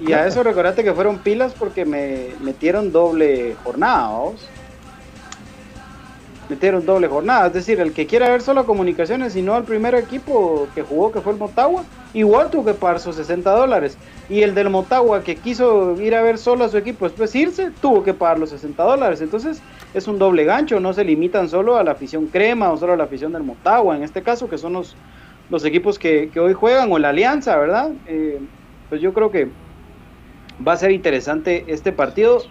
[0.00, 4.40] Y a eso recordate que fueron pilas porque me metieron doble jornada, ¿vos?
[6.48, 9.94] Metieron doble jornada, es decir, el que quiera ver solo comunicaciones y no al primer
[9.94, 13.96] equipo que jugó, que fue el Motagua, igual tuvo que pagar sus 60 dólares.
[14.28, 17.70] Y el del Motagua que quiso ir a ver solo a su equipo después irse,
[17.80, 19.20] tuvo que pagar los 60 dólares.
[19.20, 19.62] Entonces
[19.94, 22.96] es un doble gancho, no se limitan solo a la afición crema o solo a
[22.96, 24.96] la afición del Motagua, en este caso que son los,
[25.48, 27.92] los equipos que, que hoy juegan o la alianza, ¿verdad?
[28.06, 28.40] Eh,
[28.88, 29.48] pues yo creo que
[30.66, 32.42] va a ser interesante este partido.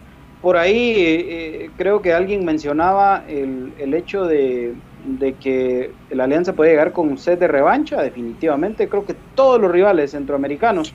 [0.41, 4.73] Por ahí eh, creo que alguien mencionaba el, el hecho de,
[5.06, 8.88] de que la Alianza puede llegar con sed de revancha, definitivamente.
[8.89, 10.93] Creo que todos los rivales centroamericanos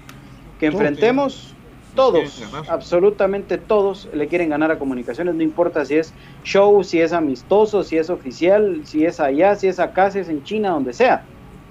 [0.58, 1.54] que enfrentemos,
[1.94, 6.12] todos, absolutamente todos, le quieren ganar a comunicaciones, no importa si es
[6.44, 10.28] show, si es amistoso, si es oficial, si es allá, si es acá, si es
[10.28, 11.24] en China, donde sea.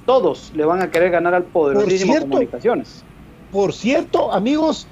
[0.05, 3.03] Todos le van a querer ganar al poderosísimo cierto, comunicaciones.
[3.51, 4.87] Por cierto, amigos,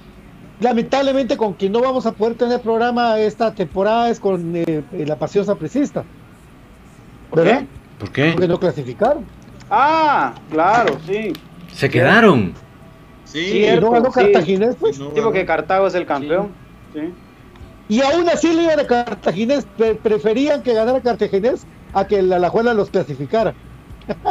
[0.64, 5.18] lamentablemente con quien no vamos a poder tener programa esta temporada es con eh, la
[5.18, 6.04] pasión sapricista.
[7.30, 7.60] ¿Por ¿Verdad?
[7.62, 7.68] qué?
[8.00, 8.32] ¿Por qué?
[8.34, 9.26] Porque no clasificaron.
[9.70, 11.34] Ah, claro, sí.
[11.74, 12.54] Se quedaron.
[13.26, 14.20] Sí, Cierto, y no ganó sí.
[14.20, 15.00] Cartaginés, pues.
[15.00, 16.50] No, Sí, porque Cartago es el campeón.
[16.94, 17.02] Sí.
[17.90, 22.38] Y aún así le iban a Cartaginés, pre- preferían que ganara Cartaginés a que la
[22.38, 23.54] Alajuela los clasificara.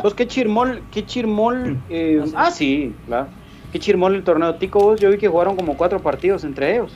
[0.02, 1.78] Pues qué chirmol, qué chirmol.
[1.88, 3.28] eh, ah, sí, claro.
[3.72, 4.80] Qué chirmol el torneo Tico.
[4.80, 6.92] Vos, yo vi que jugaron como cuatro partidos entre ellos.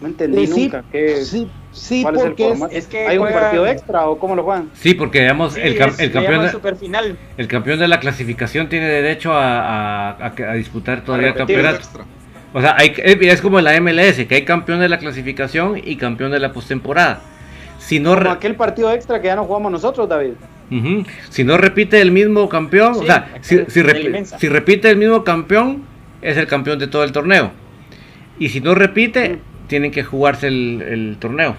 [0.00, 0.84] No entendí Eh, sí, nunca.
[0.92, 4.36] ¿Qué, Sí, sí, ¿Cuál es el porque es, que ¿Hay un partido extra o cómo
[4.36, 4.70] lo juegan?
[4.74, 7.18] Sí, porque digamos, Sí, el, cam- es- el campeón de, superfinal.
[7.36, 11.76] el campeón de la clasificación tiene derecho a, a- a- a disputar todavía el campeonato.
[11.76, 12.04] extra.
[12.54, 15.96] O sea, hay, es es como la MLS, que hay campeón de la clasificación y
[15.96, 17.20] campeón de la postemporada.
[17.78, 20.32] Si no, Como aquel partido extra que ya no jugamos nosotros, David.
[21.30, 25.82] Si no repite el mismo campeón, o sea, si, si repite el mismo campeón,
[26.20, 27.52] es el campeón de todo el torneo.
[28.38, 31.56] Y si no repite, tienen que jugarse el, el torneo.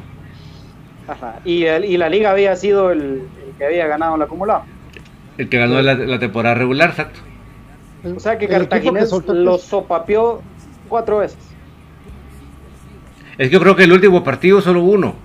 [1.08, 1.40] Ajá.
[1.44, 4.64] Y, el- y la liga había sido el, el que había ganado el acumulado.
[5.38, 7.20] El que ganó la, la temporada regular, exacto.
[8.16, 10.42] O sea que Cartaginés los sopapeó
[10.88, 11.38] cuatro veces.
[13.38, 15.16] Es que yo creo que el último partido solo uno.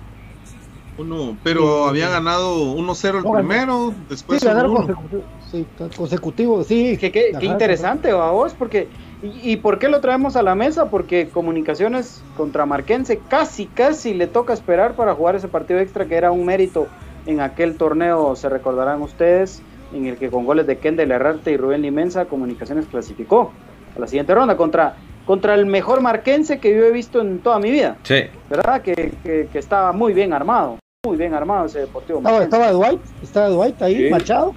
[0.97, 4.75] Uno, pero había ganado 1-0 el primero, después sí, ganaron 1-1.
[4.77, 5.65] consecutivo, sí,
[5.97, 6.97] consecutivo, sí.
[6.97, 8.53] Que, qué, interesante, ¿va vos?
[8.57, 8.87] Porque,
[9.21, 10.89] y, y por qué lo traemos a la mesa?
[10.89, 16.15] Porque Comunicaciones contra Marquense casi, casi le toca esperar para jugar ese partido extra que
[16.15, 16.87] era un mérito
[17.25, 19.61] en aquel torneo, se recordarán ustedes,
[19.93, 23.51] en el que con goles de Kendall Herrarte y Rubén Limensa, Comunicaciones clasificó
[23.95, 27.59] a la siguiente ronda contra, contra el mejor marquense que yo he visto en toda
[27.59, 28.23] mi vida, Sí.
[28.49, 28.81] ¿verdad?
[28.81, 32.19] Que, que, que estaba muy bien armado, muy bien armado ese deportivo.
[32.19, 34.09] Estaba, estaba Dwight, estaba Dwight ahí, Sí.
[34.09, 34.55] Machado.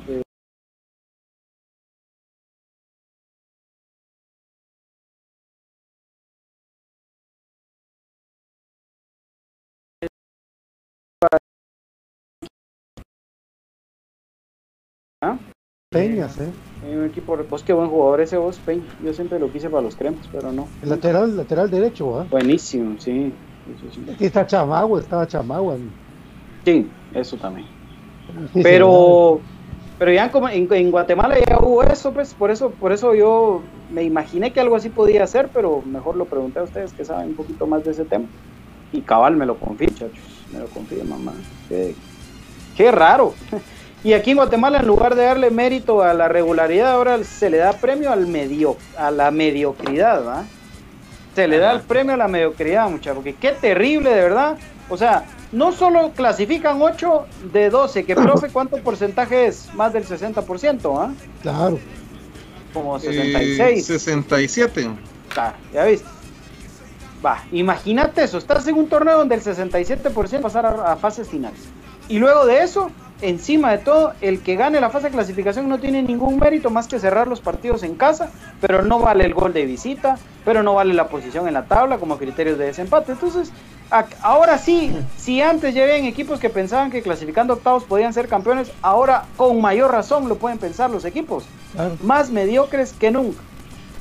[15.91, 16.53] Peñas, eh.
[16.85, 18.85] Hay un equipo, vos qué buen jugador ese vos, Peña.
[19.03, 20.69] Yo siempre lo quise para los cremas, pero no.
[20.83, 22.27] El lateral, lateral derecho, ¿ah?
[22.31, 23.33] Buenísimo, sí.
[24.13, 25.77] Aquí está Chamagua, estaba Chamagua.
[26.69, 27.67] Sí, eso también.
[28.63, 29.41] Pero,
[29.99, 33.63] pero ya como en, en Guatemala ya hubo eso, pues por eso, por eso yo
[33.91, 37.29] me imaginé que algo así podía ser, pero mejor lo pregunté a ustedes que saben
[37.29, 38.27] un poquito más de ese tema.
[38.93, 40.19] Y cabal me lo confía, muchachos,
[40.53, 41.33] me lo confía, mamá.
[41.69, 41.95] Qué,
[42.77, 43.35] qué raro.
[44.05, 47.57] Y aquí en Guatemala, en lugar de darle mérito a la regularidad, ahora se le
[47.57, 50.45] da premio al medio, a la mediocridad, ¿va?
[51.35, 54.57] Se le da el premio a la mediocridad, muchachos, porque qué terrible, de verdad.
[54.89, 59.73] O sea, no solo clasifican 8 de 12, que profe, ¿cuánto porcentaje es?
[59.75, 61.13] Más del 60%, ¿ah?
[61.43, 61.79] Claro.
[62.73, 63.87] Como 66.
[63.87, 64.89] 67.
[65.33, 66.09] Claro, ya viste.
[67.25, 71.61] Va, imagínate eso, estás en un torneo donde el 67% pasar a, a fases finales.
[72.09, 72.91] Y luego de eso,
[73.21, 76.87] encima de todo, el que gane la fase de clasificación no tiene ningún mérito más
[76.87, 78.31] que cerrar los partidos en casa,
[78.61, 81.99] pero no vale el gol de visita, pero no vale la posición en la tabla
[81.99, 83.13] como criterios de desempate.
[83.13, 83.53] Entonces,
[84.23, 88.71] ahora sí, si antes ya habían equipos que pensaban que clasificando octavos podían ser campeones,
[88.83, 91.45] ahora con mayor razón lo pueden pensar los equipos.
[91.73, 91.97] Claro.
[92.03, 93.41] Más mediocres que nunca.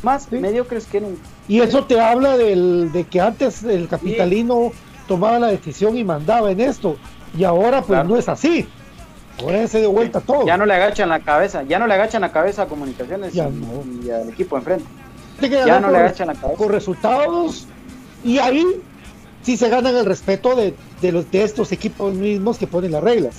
[0.03, 1.21] Más mediocres que nunca.
[1.47, 4.71] Y eso te habla del, de que antes el capitalino
[5.07, 6.97] tomaba la decisión y mandaba en esto.
[7.37, 8.09] Y ahora pues Claro.
[8.09, 8.67] no es así.
[9.41, 10.45] Ahora se dio vuelta todo.
[10.45, 13.47] Ya no le agachan la cabeza, ya no le agachan la cabeza a comunicaciones Ya
[13.47, 13.83] y, no.
[14.05, 14.85] y al equipo enfrente.
[15.41, 16.57] Ya no le agachan la cabeza.
[16.57, 17.67] Con resultados.
[18.23, 18.65] Y ahí
[19.47, 23.01] sí se ganan el respeto de, de los, de estos equipos mismos que ponen las
[23.01, 23.35] reglas.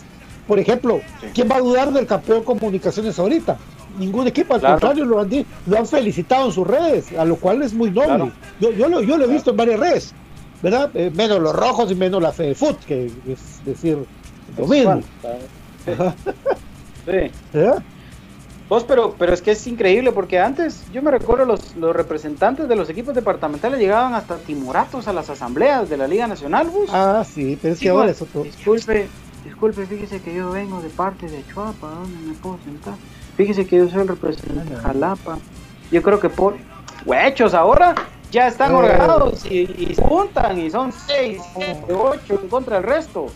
[0.46, 1.02] Por ejemplo,
[1.34, 3.59] ¿quién va a dudar del campeón comunicaciones ahorita?
[3.98, 4.76] Ningún equipo, al Claro.
[4.80, 5.28] contrario, lo han,
[5.66, 8.06] lo han felicitado en sus redes, a lo cual es muy noble.
[8.06, 8.32] Claro.
[8.59, 10.14] Yo, yo, lo, yo lo he visto en varias redes,
[10.62, 10.90] ¿verdad?
[10.94, 13.98] Eh, menos los rojos y menos la Foot, que es decir
[14.56, 15.02] lo mismo.
[17.04, 17.20] Sí.
[17.52, 17.82] ¿verdad?
[18.68, 22.68] Vos, pero, pero es que es increíble porque antes, yo me recuerdo, los, los representantes
[22.68, 26.90] de los equipos departamentales llegaban hasta timoratos a las asambleas de la Liga Nacional, vos.
[26.92, 28.42] Ah, sí, pero es que Sí, ahora pues, es otro.
[28.42, 29.08] Disculpe,
[29.44, 32.94] disculpe, fíjese que yo vengo de parte de Chuapa, ¿dónde me puedo sentar?
[33.38, 35.38] Fíjese que yo soy el representante de Jalapa.
[35.90, 36.56] Yo creo que por
[37.06, 37.94] huechos ahora
[38.30, 38.74] ya están Eh.
[38.74, 41.40] organizados y, y se juntan y son seis,
[41.88, 43.28] ocho en contra del resto.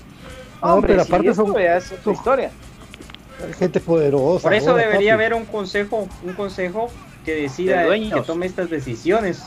[0.63, 2.51] No, Hombre, pero sí, aparte esto son- son- historia.
[3.59, 4.43] Gente poderosa.
[4.43, 5.25] Por eso ahora, debería papi.
[5.25, 6.91] haber un consejo, un consejo
[7.25, 9.43] que decida De que tome estas decisiones.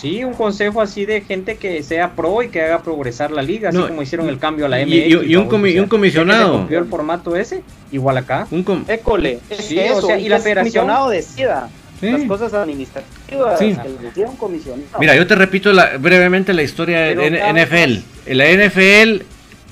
[0.00, 3.70] Sí, un consejo así de gente que sea pro y que haga progresar la liga,
[3.70, 4.92] así No, como hicieron el cambio a la y- MX.
[5.26, 5.50] y- y un ¿no?
[5.50, 6.52] comi- O sea, un comisionado.
[6.52, 8.46] cumplió el formato ese, igual acá.
[8.52, 11.10] Un com- École, es Sí, que o eso, sea, y la que el federación- comisionado
[11.10, 12.10] decida Sí.
[12.12, 13.76] las cosas administrativas, Sí.
[14.14, 14.84] que un.
[15.00, 18.02] Mira, yo te repito la- brevemente la historia de N- NFL.
[18.28, 19.24] La NFL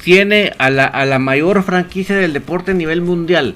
[0.03, 3.55] tiene a la, a la mayor franquicia del deporte a nivel mundial.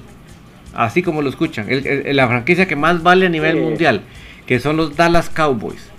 [0.73, 1.67] Así como lo escuchan.
[1.69, 3.61] El- el- la franquicia que más vale a nivel Sí.
[3.61, 4.01] mundial.
[4.47, 5.89] Que son los Dallas Cowboys.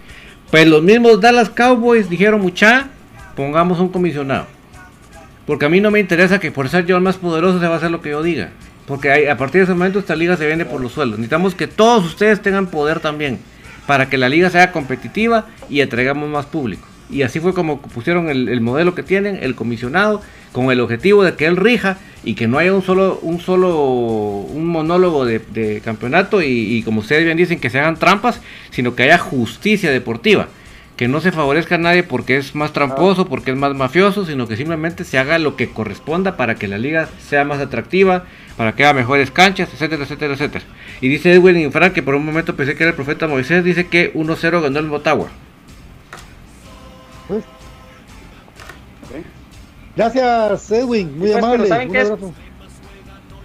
[0.50, 2.88] Pues los mismos Dallas Cowboys dijeron, mucha,
[3.36, 4.46] pongamos un comisionado.
[5.46, 7.74] Porque a mí no me interesa que por ser yo el más poderoso se va
[7.74, 8.50] a hacer lo que yo diga.
[8.86, 11.18] Porque hay- a partir de ese momento esta liga se vende por los suelos.
[11.18, 13.38] Necesitamos que todos ustedes tengan poder también.
[13.86, 16.86] Para que la liga sea competitiva y atraigamos más público.
[17.10, 21.24] Y así fue como pusieron el, el modelo que tienen, el comisionado, con el objetivo
[21.24, 25.40] de que él rija y que no haya un solo, un solo, un monólogo de,
[25.40, 28.40] de campeonato y, y como ustedes bien dicen, que se hagan trampas,
[28.70, 30.48] sino que haya justicia deportiva.
[30.96, 34.46] Que no se favorezca a nadie porque es más tramposo, porque es más mafioso, sino
[34.46, 38.26] que simplemente se haga lo que corresponda para que la liga sea más atractiva,
[38.56, 40.64] para que haya mejores canchas, etcétera, etcétera, etcétera.
[41.00, 43.88] Y dice Edwin Infran, que por un momento pensé que era el profeta Moisés, dice
[43.88, 45.30] que 1-0 ganó el Motagua.
[47.28, 47.44] Pues.
[49.96, 51.18] Gracias, Edwin.
[51.18, 51.68] Muy Pues, amable.
[51.68, 52.12] ¿saben Un qué es?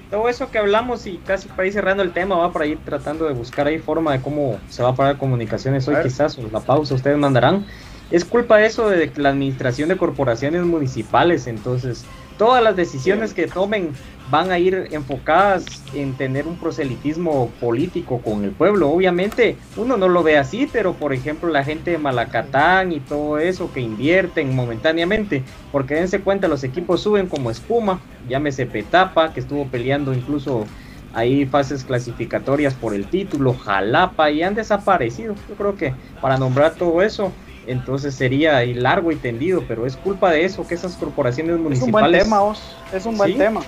[0.10, 3.26] Todo eso que hablamos y casi para ir cerrando el tema, va para ir tratando
[3.26, 6.62] de buscar ahí forma de cómo se va a parar comunicaciones hoy, quizás, o la
[6.62, 7.68] pausa, ustedes mandarán.
[8.10, 12.06] Es culpa de eso de la administración de corporaciones municipales, entonces
[12.40, 13.92] todas las decisiones que tomen
[14.30, 18.90] van a ir enfocadas en tener un proselitismo político con el pueblo.
[18.90, 23.40] Obviamente uno no lo ve así, pero por ejemplo la gente de Malacatán y todo
[23.40, 29.40] eso que invierten momentáneamente, porque dense cuenta los equipos suben como espuma, llámese Petapa, que
[29.40, 30.66] estuvo peleando incluso
[31.14, 35.34] ahí fases clasificatorias por el título, Jalapa, y han desaparecido.
[35.48, 37.32] Yo creo que para nombrar todo eso,
[37.66, 41.64] entonces sería largo y tendido, pero es culpa de eso, que esas corporaciones Es un
[41.64, 42.24] buen municipales...
[42.24, 42.62] tema, Os.
[42.94, 43.38] Es un buen Sí.
[43.40, 43.62] tema.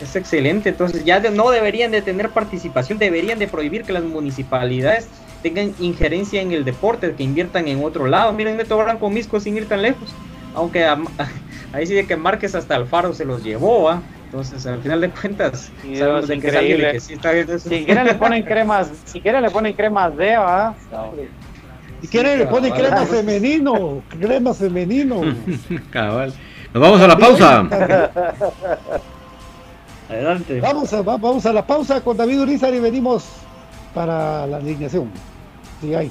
[0.00, 4.04] Es excelente, entonces ya de- no deberían de tener participación, deberían de prohibir que las
[4.04, 5.08] municipalidades
[5.42, 8.32] tengan injerencia en el deporte, que inviertan en otro lado.
[8.32, 10.10] Miren, Neto Branco Misco sin ir tan lejos,
[10.54, 10.96] aunque a-
[11.72, 14.00] ahí sí de que Márquez hasta Alfaro se los llevó, ¿ah?
[14.26, 16.92] entonces al final de cuentas Sí, sabemos de que es alguien increíble.
[16.92, 17.68] que sí está viendo eso.
[17.68, 20.74] Si quieren le ponen cremas, si quieren le ponen cremas de, ¿verdad?
[22.02, 25.22] Y quieren le pone crema femenino, crema femenino.
[25.90, 26.32] Cabal.
[26.72, 27.66] Nos vamos a la pausa.
[30.08, 30.60] Adelante.
[30.60, 33.24] Vamos a, va- vamos a la pausa con David Urizar y venimos
[33.94, 35.10] para la alineación.
[35.80, 36.10] Siga ahí.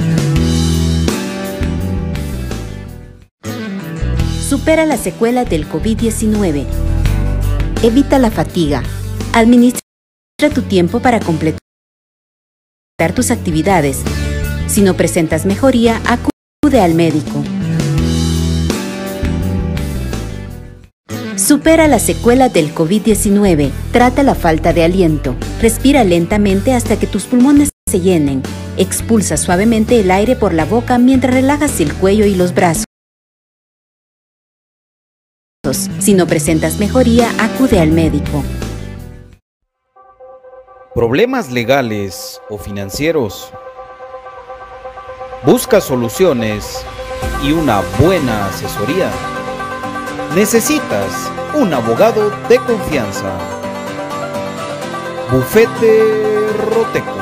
[4.51, 6.65] Supera las secuelas del COVID-19.
[7.83, 8.83] Evita la fatiga.
[9.31, 9.79] Administra
[10.53, 11.61] tu tiempo para completar
[13.15, 14.01] tus actividades.
[14.67, 17.45] Si no presentas mejoría, acude al médico.
[21.37, 23.71] Supera las secuelas del COVID-19.
[23.93, 25.37] Trata la falta de aliento.
[25.61, 28.43] Respira lentamente hasta que tus pulmones se llenen.
[28.75, 32.83] Expulsa suavemente el aire por la boca mientras relajas el cuello y los brazos.
[35.77, 38.43] Si no presentas mejoría, acude al médico.
[40.93, 43.51] ¿Problemas legales o financieros?
[45.45, 46.83] ¿Busca soluciones
[47.43, 49.09] y una buena asesoría?
[50.35, 53.31] Necesitas un abogado de confianza.
[55.31, 57.17] Bufete Roteco.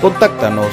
[0.00, 0.72] Contáctanos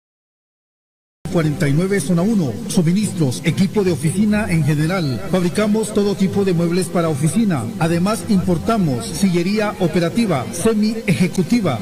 [1.31, 2.53] 49 zona 1.
[2.67, 5.21] Suministros, equipo de oficina en general.
[5.31, 7.63] Fabricamos todo tipo de muebles para oficina.
[7.79, 11.79] Además importamos sillería operativa, semi ejecutiva,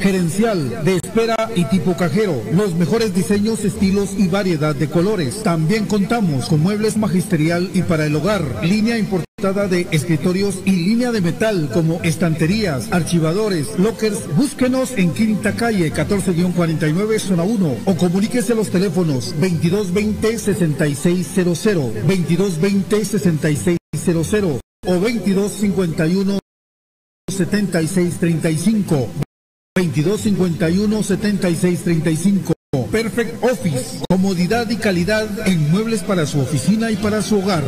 [0.00, 2.42] gerencial, de espera y tipo cajero.
[2.52, 5.42] Los mejores diseños, estilos y variedad de colores.
[5.42, 8.42] También contamos con muebles magisterial y para el hogar.
[8.62, 8.98] Línea
[9.52, 14.26] de escritorios y línea de metal como estanterías, archivadores, lockers.
[14.36, 24.94] Búsquenos en Quinta Calle 14-49 zona 1 o comuníquese a los teléfonos 2220-6600, 2220-6600 o
[24.94, 26.38] 2251
[27.30, 29.08] 7635
[29.76, 32.54] 2251 7635
[32.90, 37.62] Perfect Office, comodidad y calidad en muebles para su oficina y para su hogar.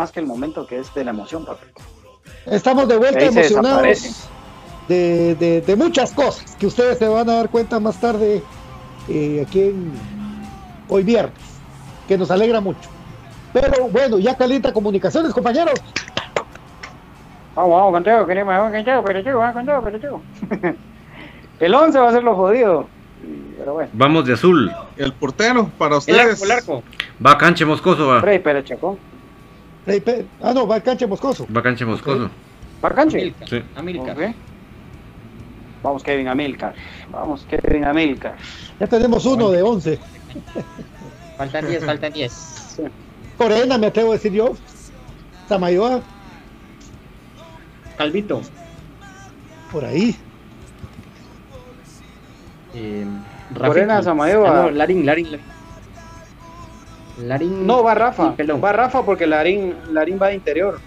[0.00, 1.66] Más que el momento que es de la emoción, papi.
[2.46, 4.26] Estamos de vuelta emocionados
[4.88, 8.42] de, de- de muchas cosas que ustedes se van a dar cuenta más tarde
[9.10, 9.92] eh, aquí en
[10.88, 11.38] hoy viernes,
[12.08, 12.88] que nos alegra mucho.
[13.52, 15.74] Pero bueno, ya calienta comunicaciones, compañeros.
[17.54, 20.22] Vamos, vamos con todo, queremos, vamos con todo, pero chico, vamos con todo, pero chico.
[21.60, 22.86] el 11 va a ser lo jodido.
[23.58, 23.90] Pero bueno.
[23.92, 24.72] Vamos de azul.
[24.96, 26.20] El portero, para El ustedes.
[26.32, 26.82] arco, el arco.
[27.24, 28.20] Va Canche Moscoso, va.
[28.22, 29.09] Frey Pérez Chacón.
[29.86, 31.46] Rey Pe- Ah, no, va el canche moscoso.
[31.54, 32.30] Va Canche Moscoso.
[32.80, 33.34] Barcanche.
[33.46, 33.62] Sí.
[33.76, 34.16] Amilcar.
[34.16, 34.34] Ok.
[35.82, 36.74] Vamos, Kevin Amilcar.
[37.10, 38.36] Vamos, Kevin Amilcar.
[38.78, 39.98] Ya tenemos uno de 11.
[41.36, 42.80] Faltan 10, faltan 10.
[43.38, 44.54] Corena, me atrevo a decir yo.
[45.48, 46.00] Samayoa,
[47.96, 48.40] Calvito.
[49.72, 50.14] por ahí.
[52.74, 53.06] Eh,
[53.58, 54.02] Corena.
[54.02, 54.48] Samayoa.
[54.50, 55.32] Ah, no, Larín, Larín.
[55.32, 55.46] Larín.
[57.26, 57.66] Larín.
[57.66, 58.34] No, va Rafa.
[58.38, 60.80] Va Rafa porque Larín, Larín va de interior.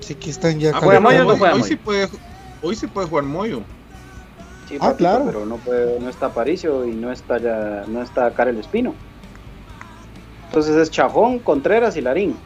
[0.00, 1.68] Sí que están ya Ah, ¿Juega pero Moyo o no hoy, juega hoy Moyo?
[1.68, 2.08] sí puede,
[2.62, 3.60] hoy sí puede jugar Moyo.
[4.68, 5.24] Sí, Ah, claro.
[5.26, 8.94] Pero no, puede, no está Paricio y no está ya, no está Karel Espino.
[10.48, 12.36] Entonces es Chajón, Contreras y Larín.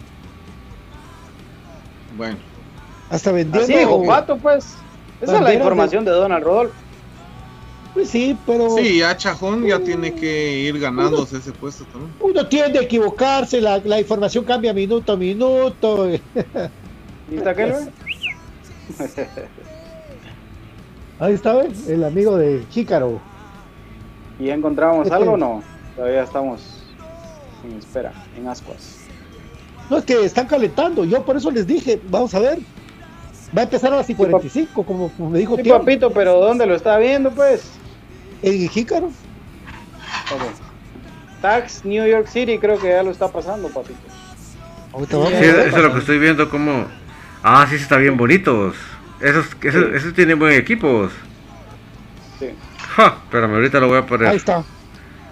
[2.16, 2.37] Bueno,
[3.11, 3.62] Hasta vendiendo.
[3.97, 4.66] Así Pato, pues.
[5.21, 6.75] Esa es la información de Donald Rodolfo.
[7.95, 12.12] Pues sí, pero sí, ya Chajón ya tiene que ir ganándose ese puesto también.
[12.20, 16.07] uno tiende a equivocarse, la, la información cambia minuto a minuto.
[17.28, 17.84] ¿Viste aquel, güey?
[21.18, 21.88] Ahí está, ¿ves?
[21.88, 23.20] el amigo de Chícaro.
[24.38, 25.62] ¿Y ya encontramos Este- algo o no?
[25.97, 26.61] Todavía estamos
[27.64, 28.97] en espera, en ascuas.
[29.91, 31.05] No, es que están calentando.
[31.05, 32.59] Yo por eso les dije, vamos a ver.
[33.57, 35.76] Va a empezar a las 45, como, como me dijo Sí, Tío.
[35.78, 37.64] papito, pero ¿dónde lo está viendo, pues?
[38.43, 39.11] En Jícaro.
[41.43, 43.99] Tax New York City creo que ya lo está pasando, papito.
[44.93, 46.86] Ahorita vamos Sí, eso es lo que estoy viendo como...
[47.43, 48.74] Ah, sí, está bien bonitos.
[49.20, 49.91] Esos, esos, Sí.
[49.95, 51.12] esos tienen buen equipos.
[52.38, 52.51] Sí.
[52.97, 54.28] Ja, espérame, ahorita lo voy a poner.
[54.28, 54.62] Ahí está.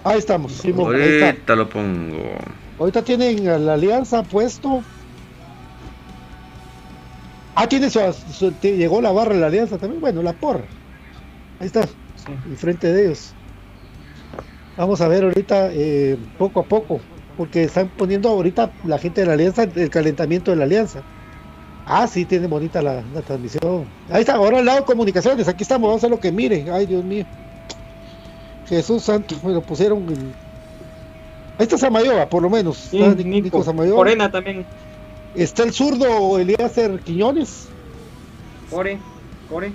[0.03, 0.53] Ahí estamos.
[0.53, 1.25] Simón, ahí está.
[1.27, 2.37] Ahorita lo pongo.
[2.79, 4.81] Ahorita tienen a la alianza puesto.
[7.55, 7.99] Ah, tiene su,
[8.31, 9.99] su- te- llegó la barra de la alianza también.
[9.99, 10.63] Bueno, la porra.
[11.59, 11.81] Ahí está.
[12.49, 13.33] Enfrente de ellos.
[14.77, 16.99] Vamos a ver ahorita eh, poco a poco.
[17.37, 21.01] Porque están poniendo ahorita la gente de la alianza el calentamiento de la alianza.
[21.85, 23.85] Ah, sí, tiene bonita la, la transmisión.
[24.11, 25.47] Ahí está, ahora al lado de comunicaciones.
[25.47, 26.69] Aquí estamos, vamos a ver lo que miren.
[26.69, 27.25] Ay, Dios mío.
[28.67, 29.99] Jesús Santo, me lo pusieron.
[30.09, 30.33] en-
[31.57, 32.77] Ahí está Samayoa, por lo menos.
[32.77, 33.63] Sí, Está Nico Nico.
[33.63, 33.95] Samayoa.
[33.95, 34.65] Corena también.
[35.35, 37.67] Está el zurdo Elíaser Quiñones.
[38.69, 38.97] Core.
[39.49, 39.71] Core.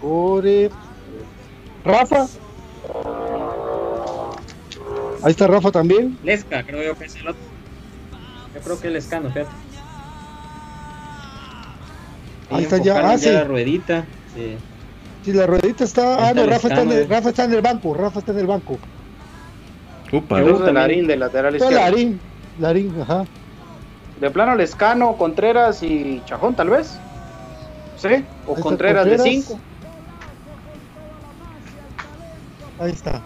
[0.00, 0.70] Core.
[1.84, 2.26] Rafa.
[5.22, 6.18] Ahí está Rafa también.
[6.22, 7.42] Lesca, creo yo que es el otro.
[8.54, 9.50] Yo creo que el Lescano, fíjate.
[12.50, 13.10] Ahí está ya.
[13.10, 13.30] Ah, sí.
[13.30, 14.04] la ruedita.
[14.34, 14.56] Sí.
[15.24, 16.16] Sí, la ruedita está.
[16.16, 17.10] Ah, Está no, Rafa está, en el, escáner.
[17.10, 17.94] Rafa está en el banco.
[17.94, 18.78] Rafa está en el banco.
[20.12, 20.40] Upa.
[20.40, 21.76] De Larín de lateral izquierdo.
[21.76, 22.20] Larín.
[22.58, 23.24] Larín, ajá.
[24.20, 26.98] De plano Lescano, Contreras y Chajón, tal vez.
[27.96, 28.24] ¿Sí?
[28.46, 29.44] O está Contreras, de Contreras.
[29.46, 29.60] 5.
[32.80, 33.22] Ahí está.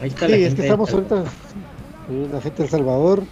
[0.00, 1.24] Ahí está Sí, la es que estamos ahorita.
[2.10, 3.24] eh, La gente de El Salvador.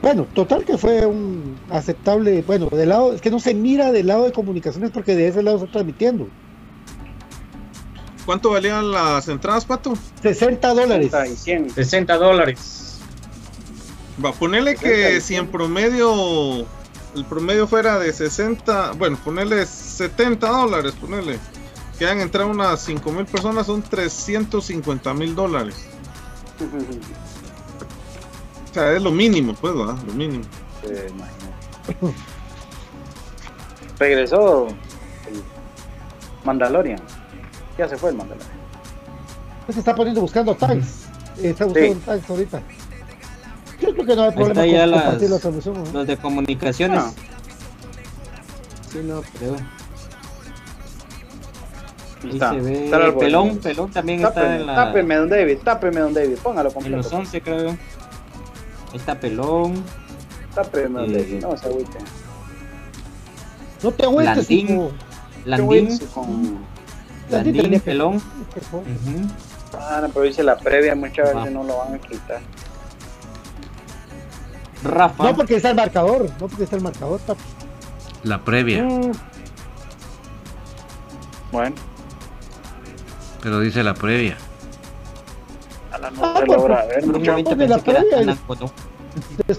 [0.00, 2.42] Bueno, total que fue un aceptable.
[2.46, 3.12] Bueno, del lado.
[3.12, 6.28] Es que no se mira del lado de comunicaciones porque de ese lado está transmitiendo.
[8.24, 9.94] ¿Cuánto valían las entradas, Pato?
[10.22, 11.10] 60 dólares.
[11.74, 13.00] 60 dólares.
[14.24, 16.66] Va, ponerle que si en promedio
[17.14, 21.38] el promedio fuera de 60, bueno, ponerle 70 dólares, ponerle.
[21.98, 25.86] Que han entrado unas 5 mil personas, son 350 mil dólares.
[28.70, 29.96] O sea, es lo mínimo, pues, ¿verdad?
[30.06, 30.44] Lo mínimo.
[30.84, 31.10] Eh.
[33.98, 35.42] Regresó el
[36.44, 37.00] Mandalorian.
[37.76, 38.52] Ya se fue el Mandalorian.
[39.66, 41.06] Pues se está poniendo buscando tags.
[41.42, 42.00] Está buscando Sí.
[42.04, 42.62] tags ahorita.
[43.80, 45.84] Yo creo que no hay problema con la las, transmisión.
[45.84, 45.92] ¿no?
[45.92, 46.98] los de comunicaciones.
[47.00, 47.12] Ah.
[48.90, 49.56] Sí, no, creo.
[52.24, 52.50] Ahí está.
[52.50, 53.18] se ve Está el árbol.
[53.18, 54.74] Pelón, Pelón también está Tápeme, en la...
[54.74, 56.36] tápeme, don David, tápeme, don David.
[56.42, 56.96] Póngalo En completo.
[56.98, 57.68] los 11 creo.
[57.70, 57.76] Ahí
[58.96, 59.82] está Pelón.
[60.54, 61.42] Tápeme, don Eh, David.
[61.42, 61.98] No se agüite.
[63.82, 64.68] No te agüites, Landín.
[64.68, 64.90] hijo.
[65.44, 65.98] Landín.
[66.14, 66.58] Con...
[67.30, 68.16] Landín Pelón.
[68.16, 69.28] Ujú.
[69.78, 72.40] Ah, no, pero dice la previa, muchas veces no lo van a quitar.
[74.82, 75.24] Rafa.
[75.24, 76.24] No porque está el marcador.
[76.40, 77.40] No porque está el marcador, papi.
[78.24, 78.82] La previa.
[78.82, 79.12] Mm.
[81.52, 81.76] Bueno,
[83.42, 84.36] Pero dice la previa.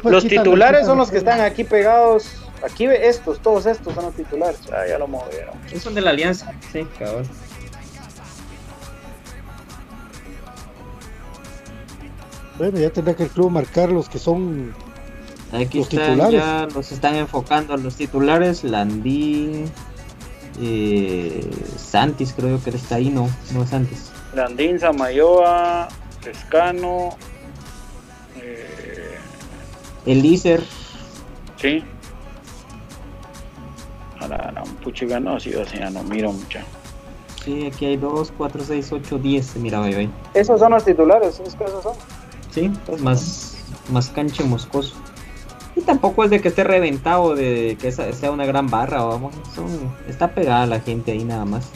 [0.04, 2.30] Los titulares son los que están aquí pegados.
[2.64, 4.60] Aquí ve estos, todos estos son los titulares.
[4.72, 5.56] Ah, ya lo movieron.
[5.68, 6.52] Esos son de la alianza.
[6.72, 7.26] Sí, cabrón.
[12.58, 14.74] Bueno, ya tendrá que el club marcar los que son.
[15.54, 16.42] Aquí Los están, titulares.
[16.42, 18.64] ya los están enfocando a los titulares.
[18.64, 19.72] Landín.
[20.60, 24.12] Eh, Santis creo que está ahí, no, no es Santis.
[24.34, 25.88] Landín, Samayoa,
[26.24, 27.16] Pescano.
[28.38, 29.18] Eh,
[30.06, 30.64] Elícer.
[31.58, 31.84] sí.
[34.20, 36.60] A la, a la puchiga, no, sí, o sea, no miro mucho.
[37.46, 39.56] Sí, aquí hay 2, 4, 6, 8, 10.
[39.58, 40.10] Mira, yo ahí.
[40.34, 41.94] Esos son los titulares, es que esos son.
[42.52, 42.70] Sí,
[43.02, 43.58] más,
[43.90, 44.94] más canche moscoso.
[45.80, 49.34] Y tampoco es de que esté reventado, de que esa- sea una gran barra, vamos.
[49.56, 49.66] Son,
[50.10, 51.70] está pegada la gente ahí nada más.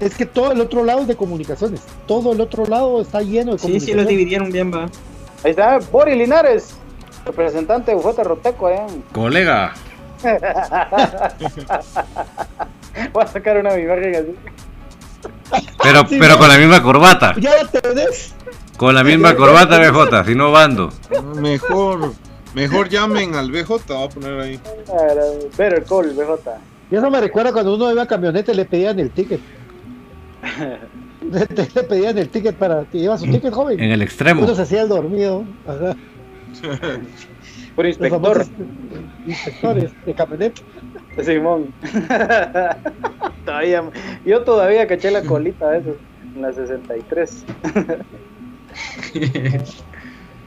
[0.00, 1.82] Es que todo el otro lado es de comunicaciones.
[2.06, 3.96] Todo el otro lado está lleno de Sí, sí, comunicaciones.
[4.04, 4.84] los dividieron bien, va.
[5.44, 6.74] Ahí está Boris Linares,
[7.24, 9.74] representante de Ufota Roteco allá en- Colega.
[13.12, 14.34] Voy a sacar una imagen así.
[15.82, 16.38] Pero, Sí, pero no.
[16.38, 17.34] con la misma corbata.
[17.38, 18.34] Ya te ves.
[18.76, 20.90] Con la misma corbata, BJ, si no bando.
[21.36, 22.12] Mejor,
[22.54, 24.60] mejor llamen al BJ, va a poner ahí.
[25.56, 26.50] Better call, BJ.
[26.90, 29.40] Y eso me recuerda cuando uno iba a camioneta y le pedían el ticket.
[31.30, 31.40] le,
[31.74, 33.78] le pedían el ticket para que lleva su ticket, joven.
[33.78, 34.42] En el extremo.
[34.42, 35.44] Uno se hacía el dormido.
[35.66, 35.96] Ajá.
[37.76, 38.46] Por inspector.
[39.26, 40.62] inspectores de camioneta.
[41.22, 41.72] Simón.
[43.44, 43.84] todavía,
[44.24, 45.96] yo todavía caché la colita de esos,
[46.34, 47.44] en la 63.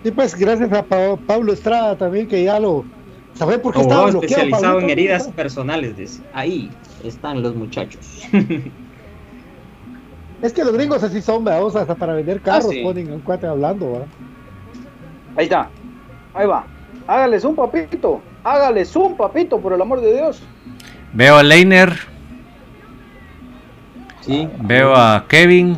[0.03, 2.83] Y pues gracias a Pa- Pablo Estrada también que ya lo...
[3.35, 6.21] ¿Sabes por qué estaba especializado en heridas personales, dice.
[6.33, 6.69] Ahí
[7.03, 8.23] están los muchachos.
[10.41, 12.83] Es que los gringos así son, vamos, hasta para vender carros Ah, sí.
[12.83, 14.07] ponen un cuate hablando, ¿verdad?
[15.37, 15.69] Ahí está.
[16.33, 16.65] Ahí va.
[17.07, 18.21] Hágale zoom, papito.
[18.43, 20.43] Hágale zoom, papito, por el amor de Dios.
[21.13, 21.93] Veo a Leiner,
[24.19, 24.49] Sí.
[24.59, 25.77] veo a Kevin,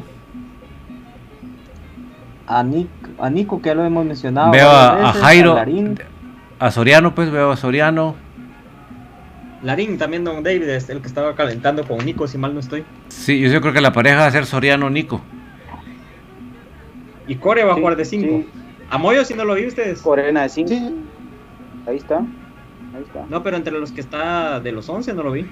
[2.48, 2.88] A, Nic-
[3.20, 4.52] a Nico, que ya lo hemos mencionado.
[4.52, 6.00] veo a, a veces, Jairo, Larín.
[6.60, 8.16] a Soriano, pues veo a Soriano.
[9.64, 12.84] Larín también, don David, es el que estaba calentando con Nico, si mal no estoy.
[13.08, 15.22] Sí, yo creo que la pareja va a ser Soriano-Nico.
[17.28, 18.28] Y Core va a jugar de 5.
[18.28, 18.48] sí.
[18.92, 20.00] A Moyo, si no lo vi ustedes.
[20.02, 20.70] Corena de 5.
[20.70, 20.96] Sí,
[21.88, 22.20] Ahí está.
[22.20, 23.26] Ahí está.
[23.30, 25.46] No, pero entre los que está de los 11 no lo vi.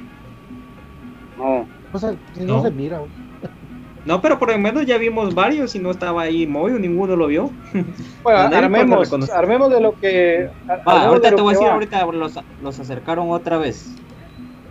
[1.38, 1.68] No.
[1.92, 2.62] o sea, si no, No.
[2.64, 3.00] se mira.
[4.06, 4.22] ¿No?
[4.22, 7.52] Pero por lo menos ya vimos varios y no estaba ahí Moyo, ninguno lo vio.
[8.24, 10.50] Bueno, armemos, armemos de lo que.
[10.70, 11.74] Va, armemos de ahorita lo te voy a decir, va.
[11.74, 13.96] ahorita los, los acercaron otra vez.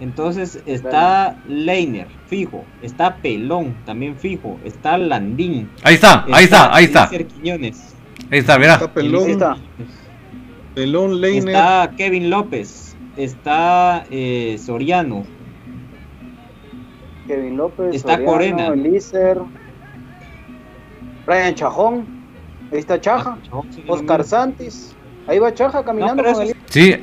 [0.00, 2.64] Entonces está Leiner, fijo.
[2.82, 4.58] Está Pelón, también fijo.
[4.64, 5.70] Está Landín.
[5.84, 7.08] Ahí está, ahí está, ahí está.
[7.08, 8.74] Ahí está, mira.
[8.74, 9.56] Está Pelón, está.
[10.74, 11.54] Pelón, Leiner.
[11.54, 12.96] Está Kevin López.
[13.16, 15.24] Está eh, Soriano.
[17.26, 17.94] Kevin López.
[17.94, 18.66] Está Soriano, Corena.
[18.68, 19.38] Elícer.
[21.26, 22.06] Brian Chajón.
[22.72, 23.38] Ahí está Chaja.
[23.86, 24.94] Oscar Santis.
[25.26, 26.96] Ahí va Chaja caminando No, con Sí,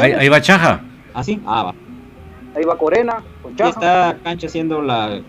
[0.00, 0.80] ahí, ahí va Chaja.
[1.14, 1.40] ¿Ah, sí?
[1.46, 1.74] Ah, va.
[2.54, 3.70] Ahí va Corena con Chaja.
[3.70, 5.20] está Cancha haciendo la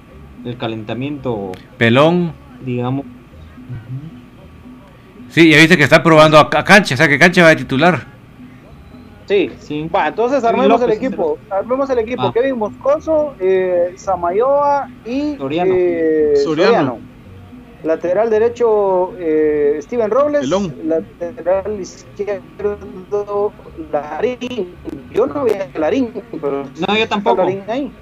[0.44, 2.34] el calentamiento, Pelón.
[2.66, 3.06] digamos.
[5.30, 7.56] Sí, ya viste que está probando a, a Cancha, o sea que Cancha va de
[7.58, 8.06] titular.
[9.32, 9.88] Sí, Sí.
[9.88, 11.40] Va, entonces armemos el equipo.
[11.50, 12.24] Armemos el equipo.
[12.24, 12.34] Va.
[12.34, 15.74] Kevin Moscoso, eh, Samayoa y Soriano.
[15.74, 16.72] eh, Soriano.
[16.74, 17.02] Soriano.
[17.84, 20.42] Lateral derecho, eh, Steven Robles.
[20.42, 20.76] Pelón.
[20.84, 24.78] Lateral izquierdo, Larín.
[25.10, 26.12] Yo no vi a Larín,
[26.42, 27.38] pero No, yo tampoco.
[27.44, 27.96] Larín ahí.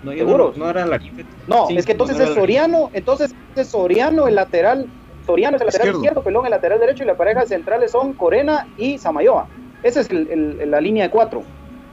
[0.00, 0.56] No, yo ¿Seguros?
[0.56, 0.98] no, no era la
[1.46, 4.90] No, Sí, es que entonces no es la- Soriano, entonces es Soriano el lateral,
[5.20, 5.98] Soriano es el lateral Izquierdo.
[5.98, 9.50] izquierdo, Pelón el lateral derecho y las parejas centrales son Corena y Samayoa.
[9.82, 10.28] Esa es el-
[10.60, 11.42] el- la línea de cuatro.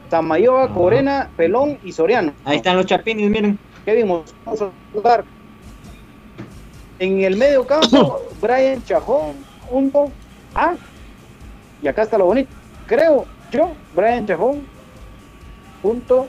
[0.10, 0.74] Samayoa, Ajá.
[0.74, 2.34] Corena, Pelón y Soriano.
[2.44, 3.58] Ahí están los chapines, miren.
[3.86, 4.72] Kevin Moscoso.
[7.00, 9.36] En el medio campo, Brian Chajón,
[9.70, 10.12] junto
[10.54, 10.76] a,
[11.82, 12.50] y acá está lo bonito,
[12.88, 14.66] creo yo, Brian Chajón,
[15.82, 16.28] junto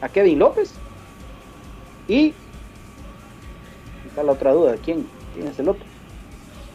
[0.00, 0.72] a Kevin López.
[2.08, 2.32] Y
[4.08, 5.06] está la otra duda, ¿quién?
[5.34, 5.84] ¿Quién es el otro?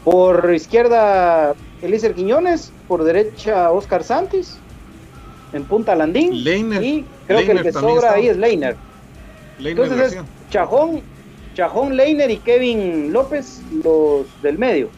[0.04, 4.58] Por izquierda, Elícer Quiñones, por derecha, Oscar Santis,
[5.52, 6.82] en punta Landín, Leiner.
[6.82, 8.12] y creo que el que sobra está.
[8.14, 8.76] ahí es Leiner.
[9.58, 10.24] Leiner Entonces es.
[10.50, 11.02] Chajón,
[11.54, 14.88] Chajón Leiner y Kevin López, los del medio.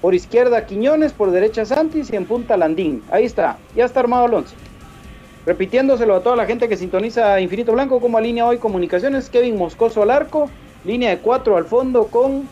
[0.00, 3.02] Por izquierda Quiñones, por derecha Santis y en punta Landín.
[3.10, 4.54] Ahí está, ya está armado el once.
[5.44, 10.02] Repitiéndoselo a toda la gente que sintoniza Infinito Blanco como línea hoy comunicaciones, Kevin Moscoso
[10.02, 10.50] al arco,
[10.84, 12.48] línea de cuatro al fondo con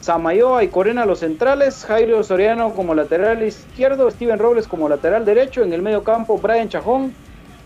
[0.00, 5.62] Samayoa y Corena los centrales, Jairo Soriano como lateral izquierdo, Steven Robles como lateral derecho,
[5.62, 7.12] en el medio campo Brian Chajón,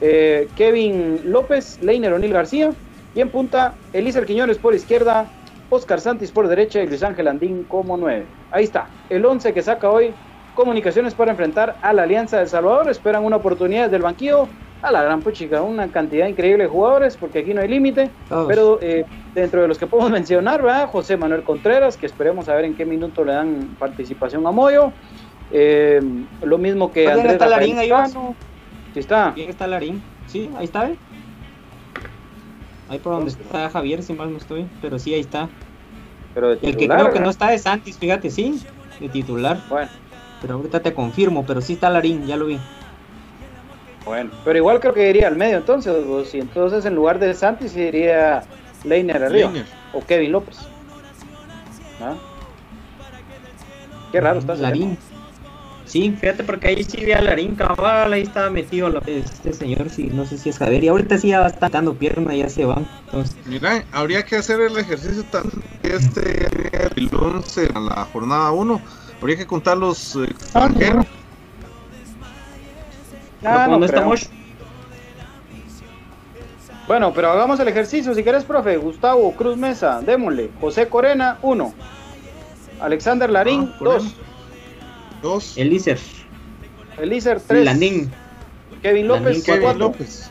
[0.01, 2.73] eh, Kevin López, Leiner O'Neill García,
[3.15, 5.31] y en punta Elícer Quiñones por izquierda,
[5.69, 8.27] Oscar Santis por derecha y Luis Ángel Andín como nueve.
[8.51, 10.15] Ahí está, el 11 que saca hoy
[10.55, 12.91] Comunicaciones para enfrentar a la Alianza de El Salvador.
[12.91, 14.49] Esperan una oportunidad del banquillo
[14.83, 18.11] a la gran puchica, una cantidad increíble de jugadores, porque aquí no hay límite.
[18.49, 20.89] Pero eh, dentro de los que podemos mencionar, ¿verdad?
[20.89, 24.93] José Manuel Contreras, que esperemos a ver en qué minuto le dan participación a Moyo.
[25.53, 26.01] Eh,
[26.43, 27.91] lo mismo que ¿Dónde Andrés está Larín ahí.
[28.93, 29.33] Sí está.
[29.37, 30.03] Está Larín.
[30.27, 30.97] Sí, ahí está, ¿eh?
[32.89, 34.67] Ahí por donde está Javier, si mal no estoy.
[34.81, 35.49] Pero sí, ahí está.
[36.35, 38.61] Pero de El que creo que no está es Santis, fíjate, sí.
[39.01, 39.61] De titular.
[39.69, 39.91] Bueno,
[40.43, 42.59] Pero ahorita te confirmo, pero sí está Larín, ya lo vi.
[44.05, 44.31] bueno.
[44.45, 45.95] Pero igual creo que iría al medio entonces.
[45.95, 48.43] O si entonces en lugar de Santis iría
[48.85, 49.51] Leiner arriba.
[49.51, 49.67] Leiner.
[49.93, 50.59] O Kevin López.
[52.01, 52.15] ¿Ah?
[54.11, 54.55] Qué raro está.
[54.57, 54.99] Larín.
[55.87, 59.91] Sí, fíjate porque ahí sí vi a Larín cabal, ahí estaba metido lo- este señor,
[59.91, 60.83] sí, no sé si es Javier.
[60.85, 62.89] Y ahorita sí ya está dando pierna, ya se van.
[63.07, 66.47] Entonces, Mira, habría que hacer el ejercicio también este
[66.97, 68.81] el 11 a la jornada 1.
[69.23, 71.07] Habría que contar los eh, extranjeros.
[73.45, 74.15] Ah, ¿dónde no creo.
[74.15, 74.31] estamos?
[76.89, 78.13] Bueno, pero hagamos el ejercicio.
[78.15, 80.51] Si querés, profe, Gustavo Cruz Mesa, démosle.
[80.61, 81.73] José Corena, 1.
[82.81, 83.99] Alexander Larín, Ah, Corena.
[83.99, 84.17] 2.
[85.23, 85.57] Dos.
[85.57, 86.01] Elícer,
[86.99, 87.65] Elícer, 3.
[87.65, 88.11] Landín,
[88.83, 89.79] Kevin López, Landín, Kevin 4.
[89.79, 90.31] López.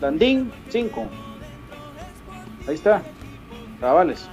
[0.00, 1.06] Landín, 5.
[2.66, 3.00] Ahí está.
[3.80, 4.28] Cabales.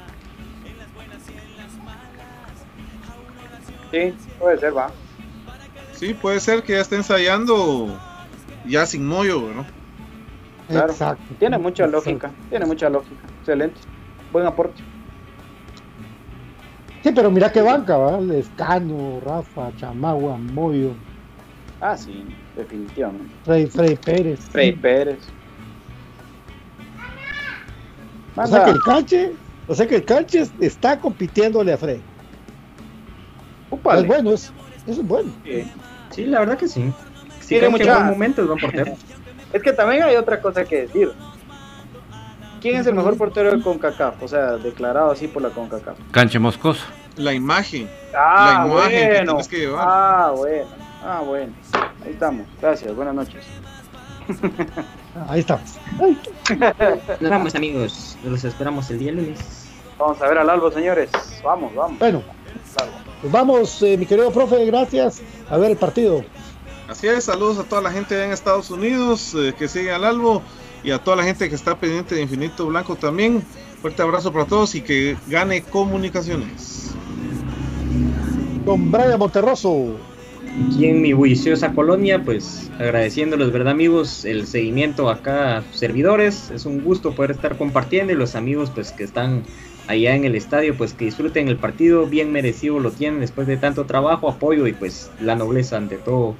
[3.92, 4.92] Sí, puede ser, va.
[5.94, 8.00] Sí, puede ser que ya esté ensayando
[8.66, 9.66] ya sin Moyo, ¿no?
[10.68, 10.92] Claro.
[10.92, 11.24] Exacto.
[11.40, 12.10] Tiene mucha Exacto.
[12.12, 12.32] lógica.
[12.50, 13.22] Tiene mucha lógica.
[13.40, 13.80] Excelente.
[14.32, 14.84] Buen aporte.
[17.04, 18.20] Sí, pero mira qué banca, ¿va?
[18.20, 20.92] Lescano, Rafa, Chamagua, Moyo,
[21.82, 22.26] Ah, sí,
[22.58, 23.34] definitivamente.
[23.46, 24.40] Freddy, Freddy Pérez.
[24.52, 25.20] Frey Pérez.
[28.36, 29.32] O sea que el canche,
[29.68, 32.02] o sea que el canche está compitiéndole a Freddy.
[33.98, 34.52] Es bueno, es,
[34.88, 35.32] eso es bueno.
[35.44, 35.72] Sí.
[36.12, 36.92] sí, la verdad que sí.
[37.42, 38.94] Sí, Tiene que mucha- en buen momento es buen portero.
[39.54, 41.12] Es que también hay otra cosa que decir.
[42.62, 44.22] ¿Quién es el mejor portero de CONCACAF?
[44.22, 45.98] O sea, declarado así por la CONCACAF.
[46.12, 46.86] Canche Moscoso.
[47.16, 47.90] La imagen.
[48.16, 49.26] Ah, La imagen que bueno.
[49.32, 49.86] tienes que llevar.
[49.90, 50.66] Ah, bueno.
[51.04, 51.54] Ah, bueno.
[52.06, 52.46] Ahí estamos.
[52.62, 52.94] Gracias.
[52.96, 53.44] Buenas noches.
[55.30, 55.80] Ahí estamos.
[57.20, 58.18] Nos vamos, amigos.
[58.24, 59.40] Los esperamos el día lunes.
[59.98, 61.10] Vamos a ver al Albo, señores.
[61.44, 61.98] Vamos, vamos.
[61.98, 62.22] Bueno,
[63.22, 65.22] pues vamos, eh, mi querido profe, gracias.
[65.50, 66.24] A ver el partido.
[66.88, 70.42] Así es, saludos a toda la gente en Estados Unidos eh, que sigue al Albo
[70.84, 73.44] y a toda la gente que está pendiente de Infinito Blanco también.
[73.82, 76.92] Fuerte abrazo para todos y que gane comunicaciones.
[78.66, 79.96] Don Brian Monterroso.
[80.68, 84.26] Aquí en mi bulliciosa colonia, pues agradeciéndoles, ¿verdad, amigos?
[84.26, 86.50] El seguimiento acá a sus servidores.
[86.52, 89.44] Es un gusto poder estar compartiendo y los amigos, pues que están
[89.90, 92.06] allá en el estadio, pues que disfruten el partido.
[92.06, 96.36] Bien merecido lo tienen después de tanto trabajo, apoyo y pues la nobleza ante todo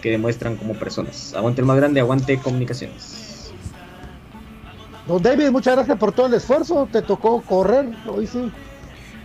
[0.00, 1.34] que demuestran como personas.
[1.34, 3.52] Aguante el más grande, aguante comunicaciones.
[5.06, 6.88] Don David, muchas gracias por todo el esfuerzo.
[6.90, 8.50] Te tocó correr, hoy sí.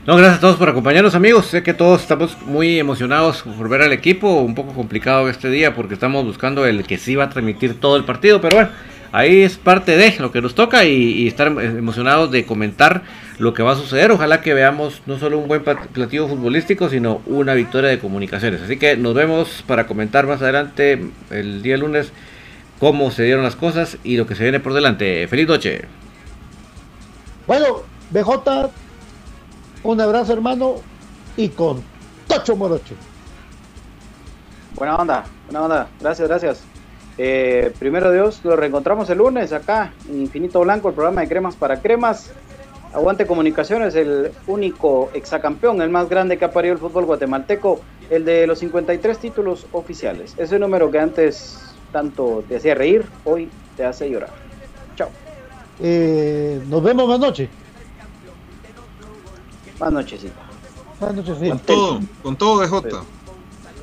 [0.06, 1.46] No, gracias a todos por acompañarnos, amigos.
[1.46, 4.42] Sé que todos estamos muy emocionados por ver al equipo.
[4.42, 7.96] Un poco complicado este día porque estamos buscando el que sí va a transmitir todo
[7.96, 8.42] el partido.
[8.42, 8.72] Pero bueno,
[9.12, 13.04] ahí es parte de lo que nos toca y, y estar emocionados de comentar
[13.38, 14.12] lo que va a suceder.
[14.12, 18.62] Ojalá que veamos no solo un buen plat- platillo futbolístico, sino una victoria de comunicaciones.
[18.62, 22.12] Así que nos vemos para comentar más adelante el día lunes
[22.80, 25.28] cómo se dieron las cosas y lo que se viene por delante.
[25.28, 25.86] Feliz noche.
[27.48, 28.70] Bueno, BJ,
[29.84, 30.76] un abrazo, hermano,
[31.36, 31.82] y con
[32.28, 32.96] Tocho Morocho.
[34.76, 35.88] Buena onda, buena onda.
[36.00, 36.64] Gracias, gracias.
[37.22, 41.54] Eh, primero Dios, lo reencontramos el lunes acá en Infinito Blanco, el programa de Cremas
[41.54, 42.32] para Cremas.
[42.94, 48.24] Aguante Comunicaciones, el único exacampeón, el más grande que ha parido el fútbol guatemalteco, el
[48.24, 50.34] de los 53 títulos oficiales.
[50.38, 51.60] Ese número que antes
[51.92, 54.30] tanto te hacía reír, hoy te hace llorar.
[54.96, 55.10] Chao.
[55.82, 57.50] Eh, nos vemos más noche.
[59.78, 60.42] Más nochecita.
[61.02, 61.50] Más noche, sí.
[61.50, 62.98] Con todo, con todo DJ.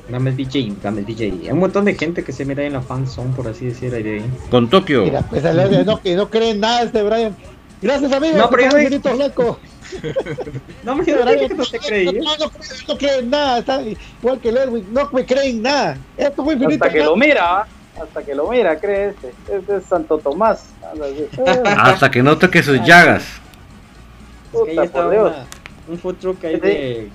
[0.09, 1.25] Dame el DJ, dame el DJ.
[1.43, 3.93] Hay un montón de gente que se mira ahí en la fanzone, por así decir,
[3.93, 4.31] ahí de ahí.
[4.49, 5.03] Con Tokio.
[5.03, 5.43] Mira, pues,
[5.85, 7.35] no, que no creen nada este Brian.
[7.81, 8.37] Gracias, amigos.
[8.37, 9.59] No, pero yo Blanco.
[10.83, 12.05] No me dije que no te creí.
[12.05, 12.51] No, no, no,
[12.87, 13.59] no creen nada.
[13.59, 14.85] Está igual que el Erwin.
[14.91, 15.97] No me creen nada.
[16.17, 17.67] Esto fue Infinito Hasta que lo mira, ¿ah?
[18.01, 19.33] hasta que lo mira, cree este.
[19.49, 20.65] Este es Santo Tomás.
[21.65, 23.23] Hasta que no toque sus llagas.
[23.23, 25.27] Es que ahí Puta, está por Dios.
[25.31, 25.45] una-
[25.89, 27.09] un food truck ahí de...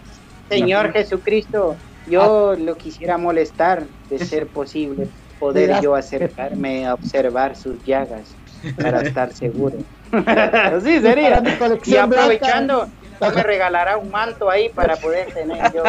[0.48, 1.76] Señor Jesucristo,
[2.08, 8.34] yo lo quisiera molestar, de ser posible, poder yo acercarme a observar sus llagas
[8.80, 9.76] para estar seguro.
[10.26, 11.42] Así sería.
[11.84, 12.88] Y aprovechando,
[13.20, 15.82] no me regalará un manto ahí para poder tener yo.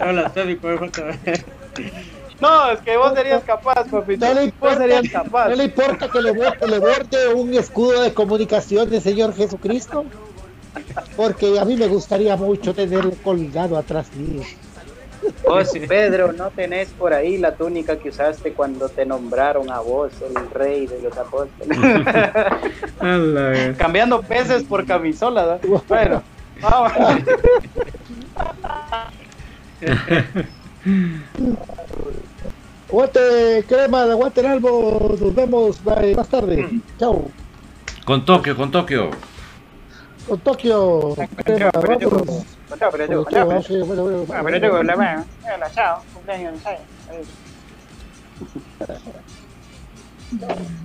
[0.00, 0.32] Hola.
[2.40, 4.26] No, es que vos serías capaz, papito.
[4.26, 5.48] No le Vos importa, serías capaz.
[5.48, 10.04] no le importa que le, borde, le borde un escudo de comunicación del Señor Jesucristo.
[11.16, 14.42] Porque a mí me gustaría mucho tenerlo colgado atrás mío.
[15.46, 20.12] Vos, Pedro, ¿no tenés por ahí la túnica que usaste cuando te nombraron a vos,
[20.22, 21.78] el rey de los apóstoles?
[23.76, 25.60] Cambiando peces por camisolas.
[25.62, 25.82] ¿no?
[25.88, 26.22] Bueno,
[26.60, 26.92] vamos.
[32.88, 35.16] Aguante crema, aguante el albo.
[35.20, 36.80] Nos vemos más tarde.
[36.98, 37.30] Chao.
[38.04, 39.10] Con Tokio, con Tokio.
[40.30, 41.14] Con Tokio.
[41.44, 41.70] Pero
[43.28, 43.50] pero-
[44.32, 45.24] Ah, pero la mano.
[45.74, 46.02] Chao.
[46.14, 46.54] Cumpleaños.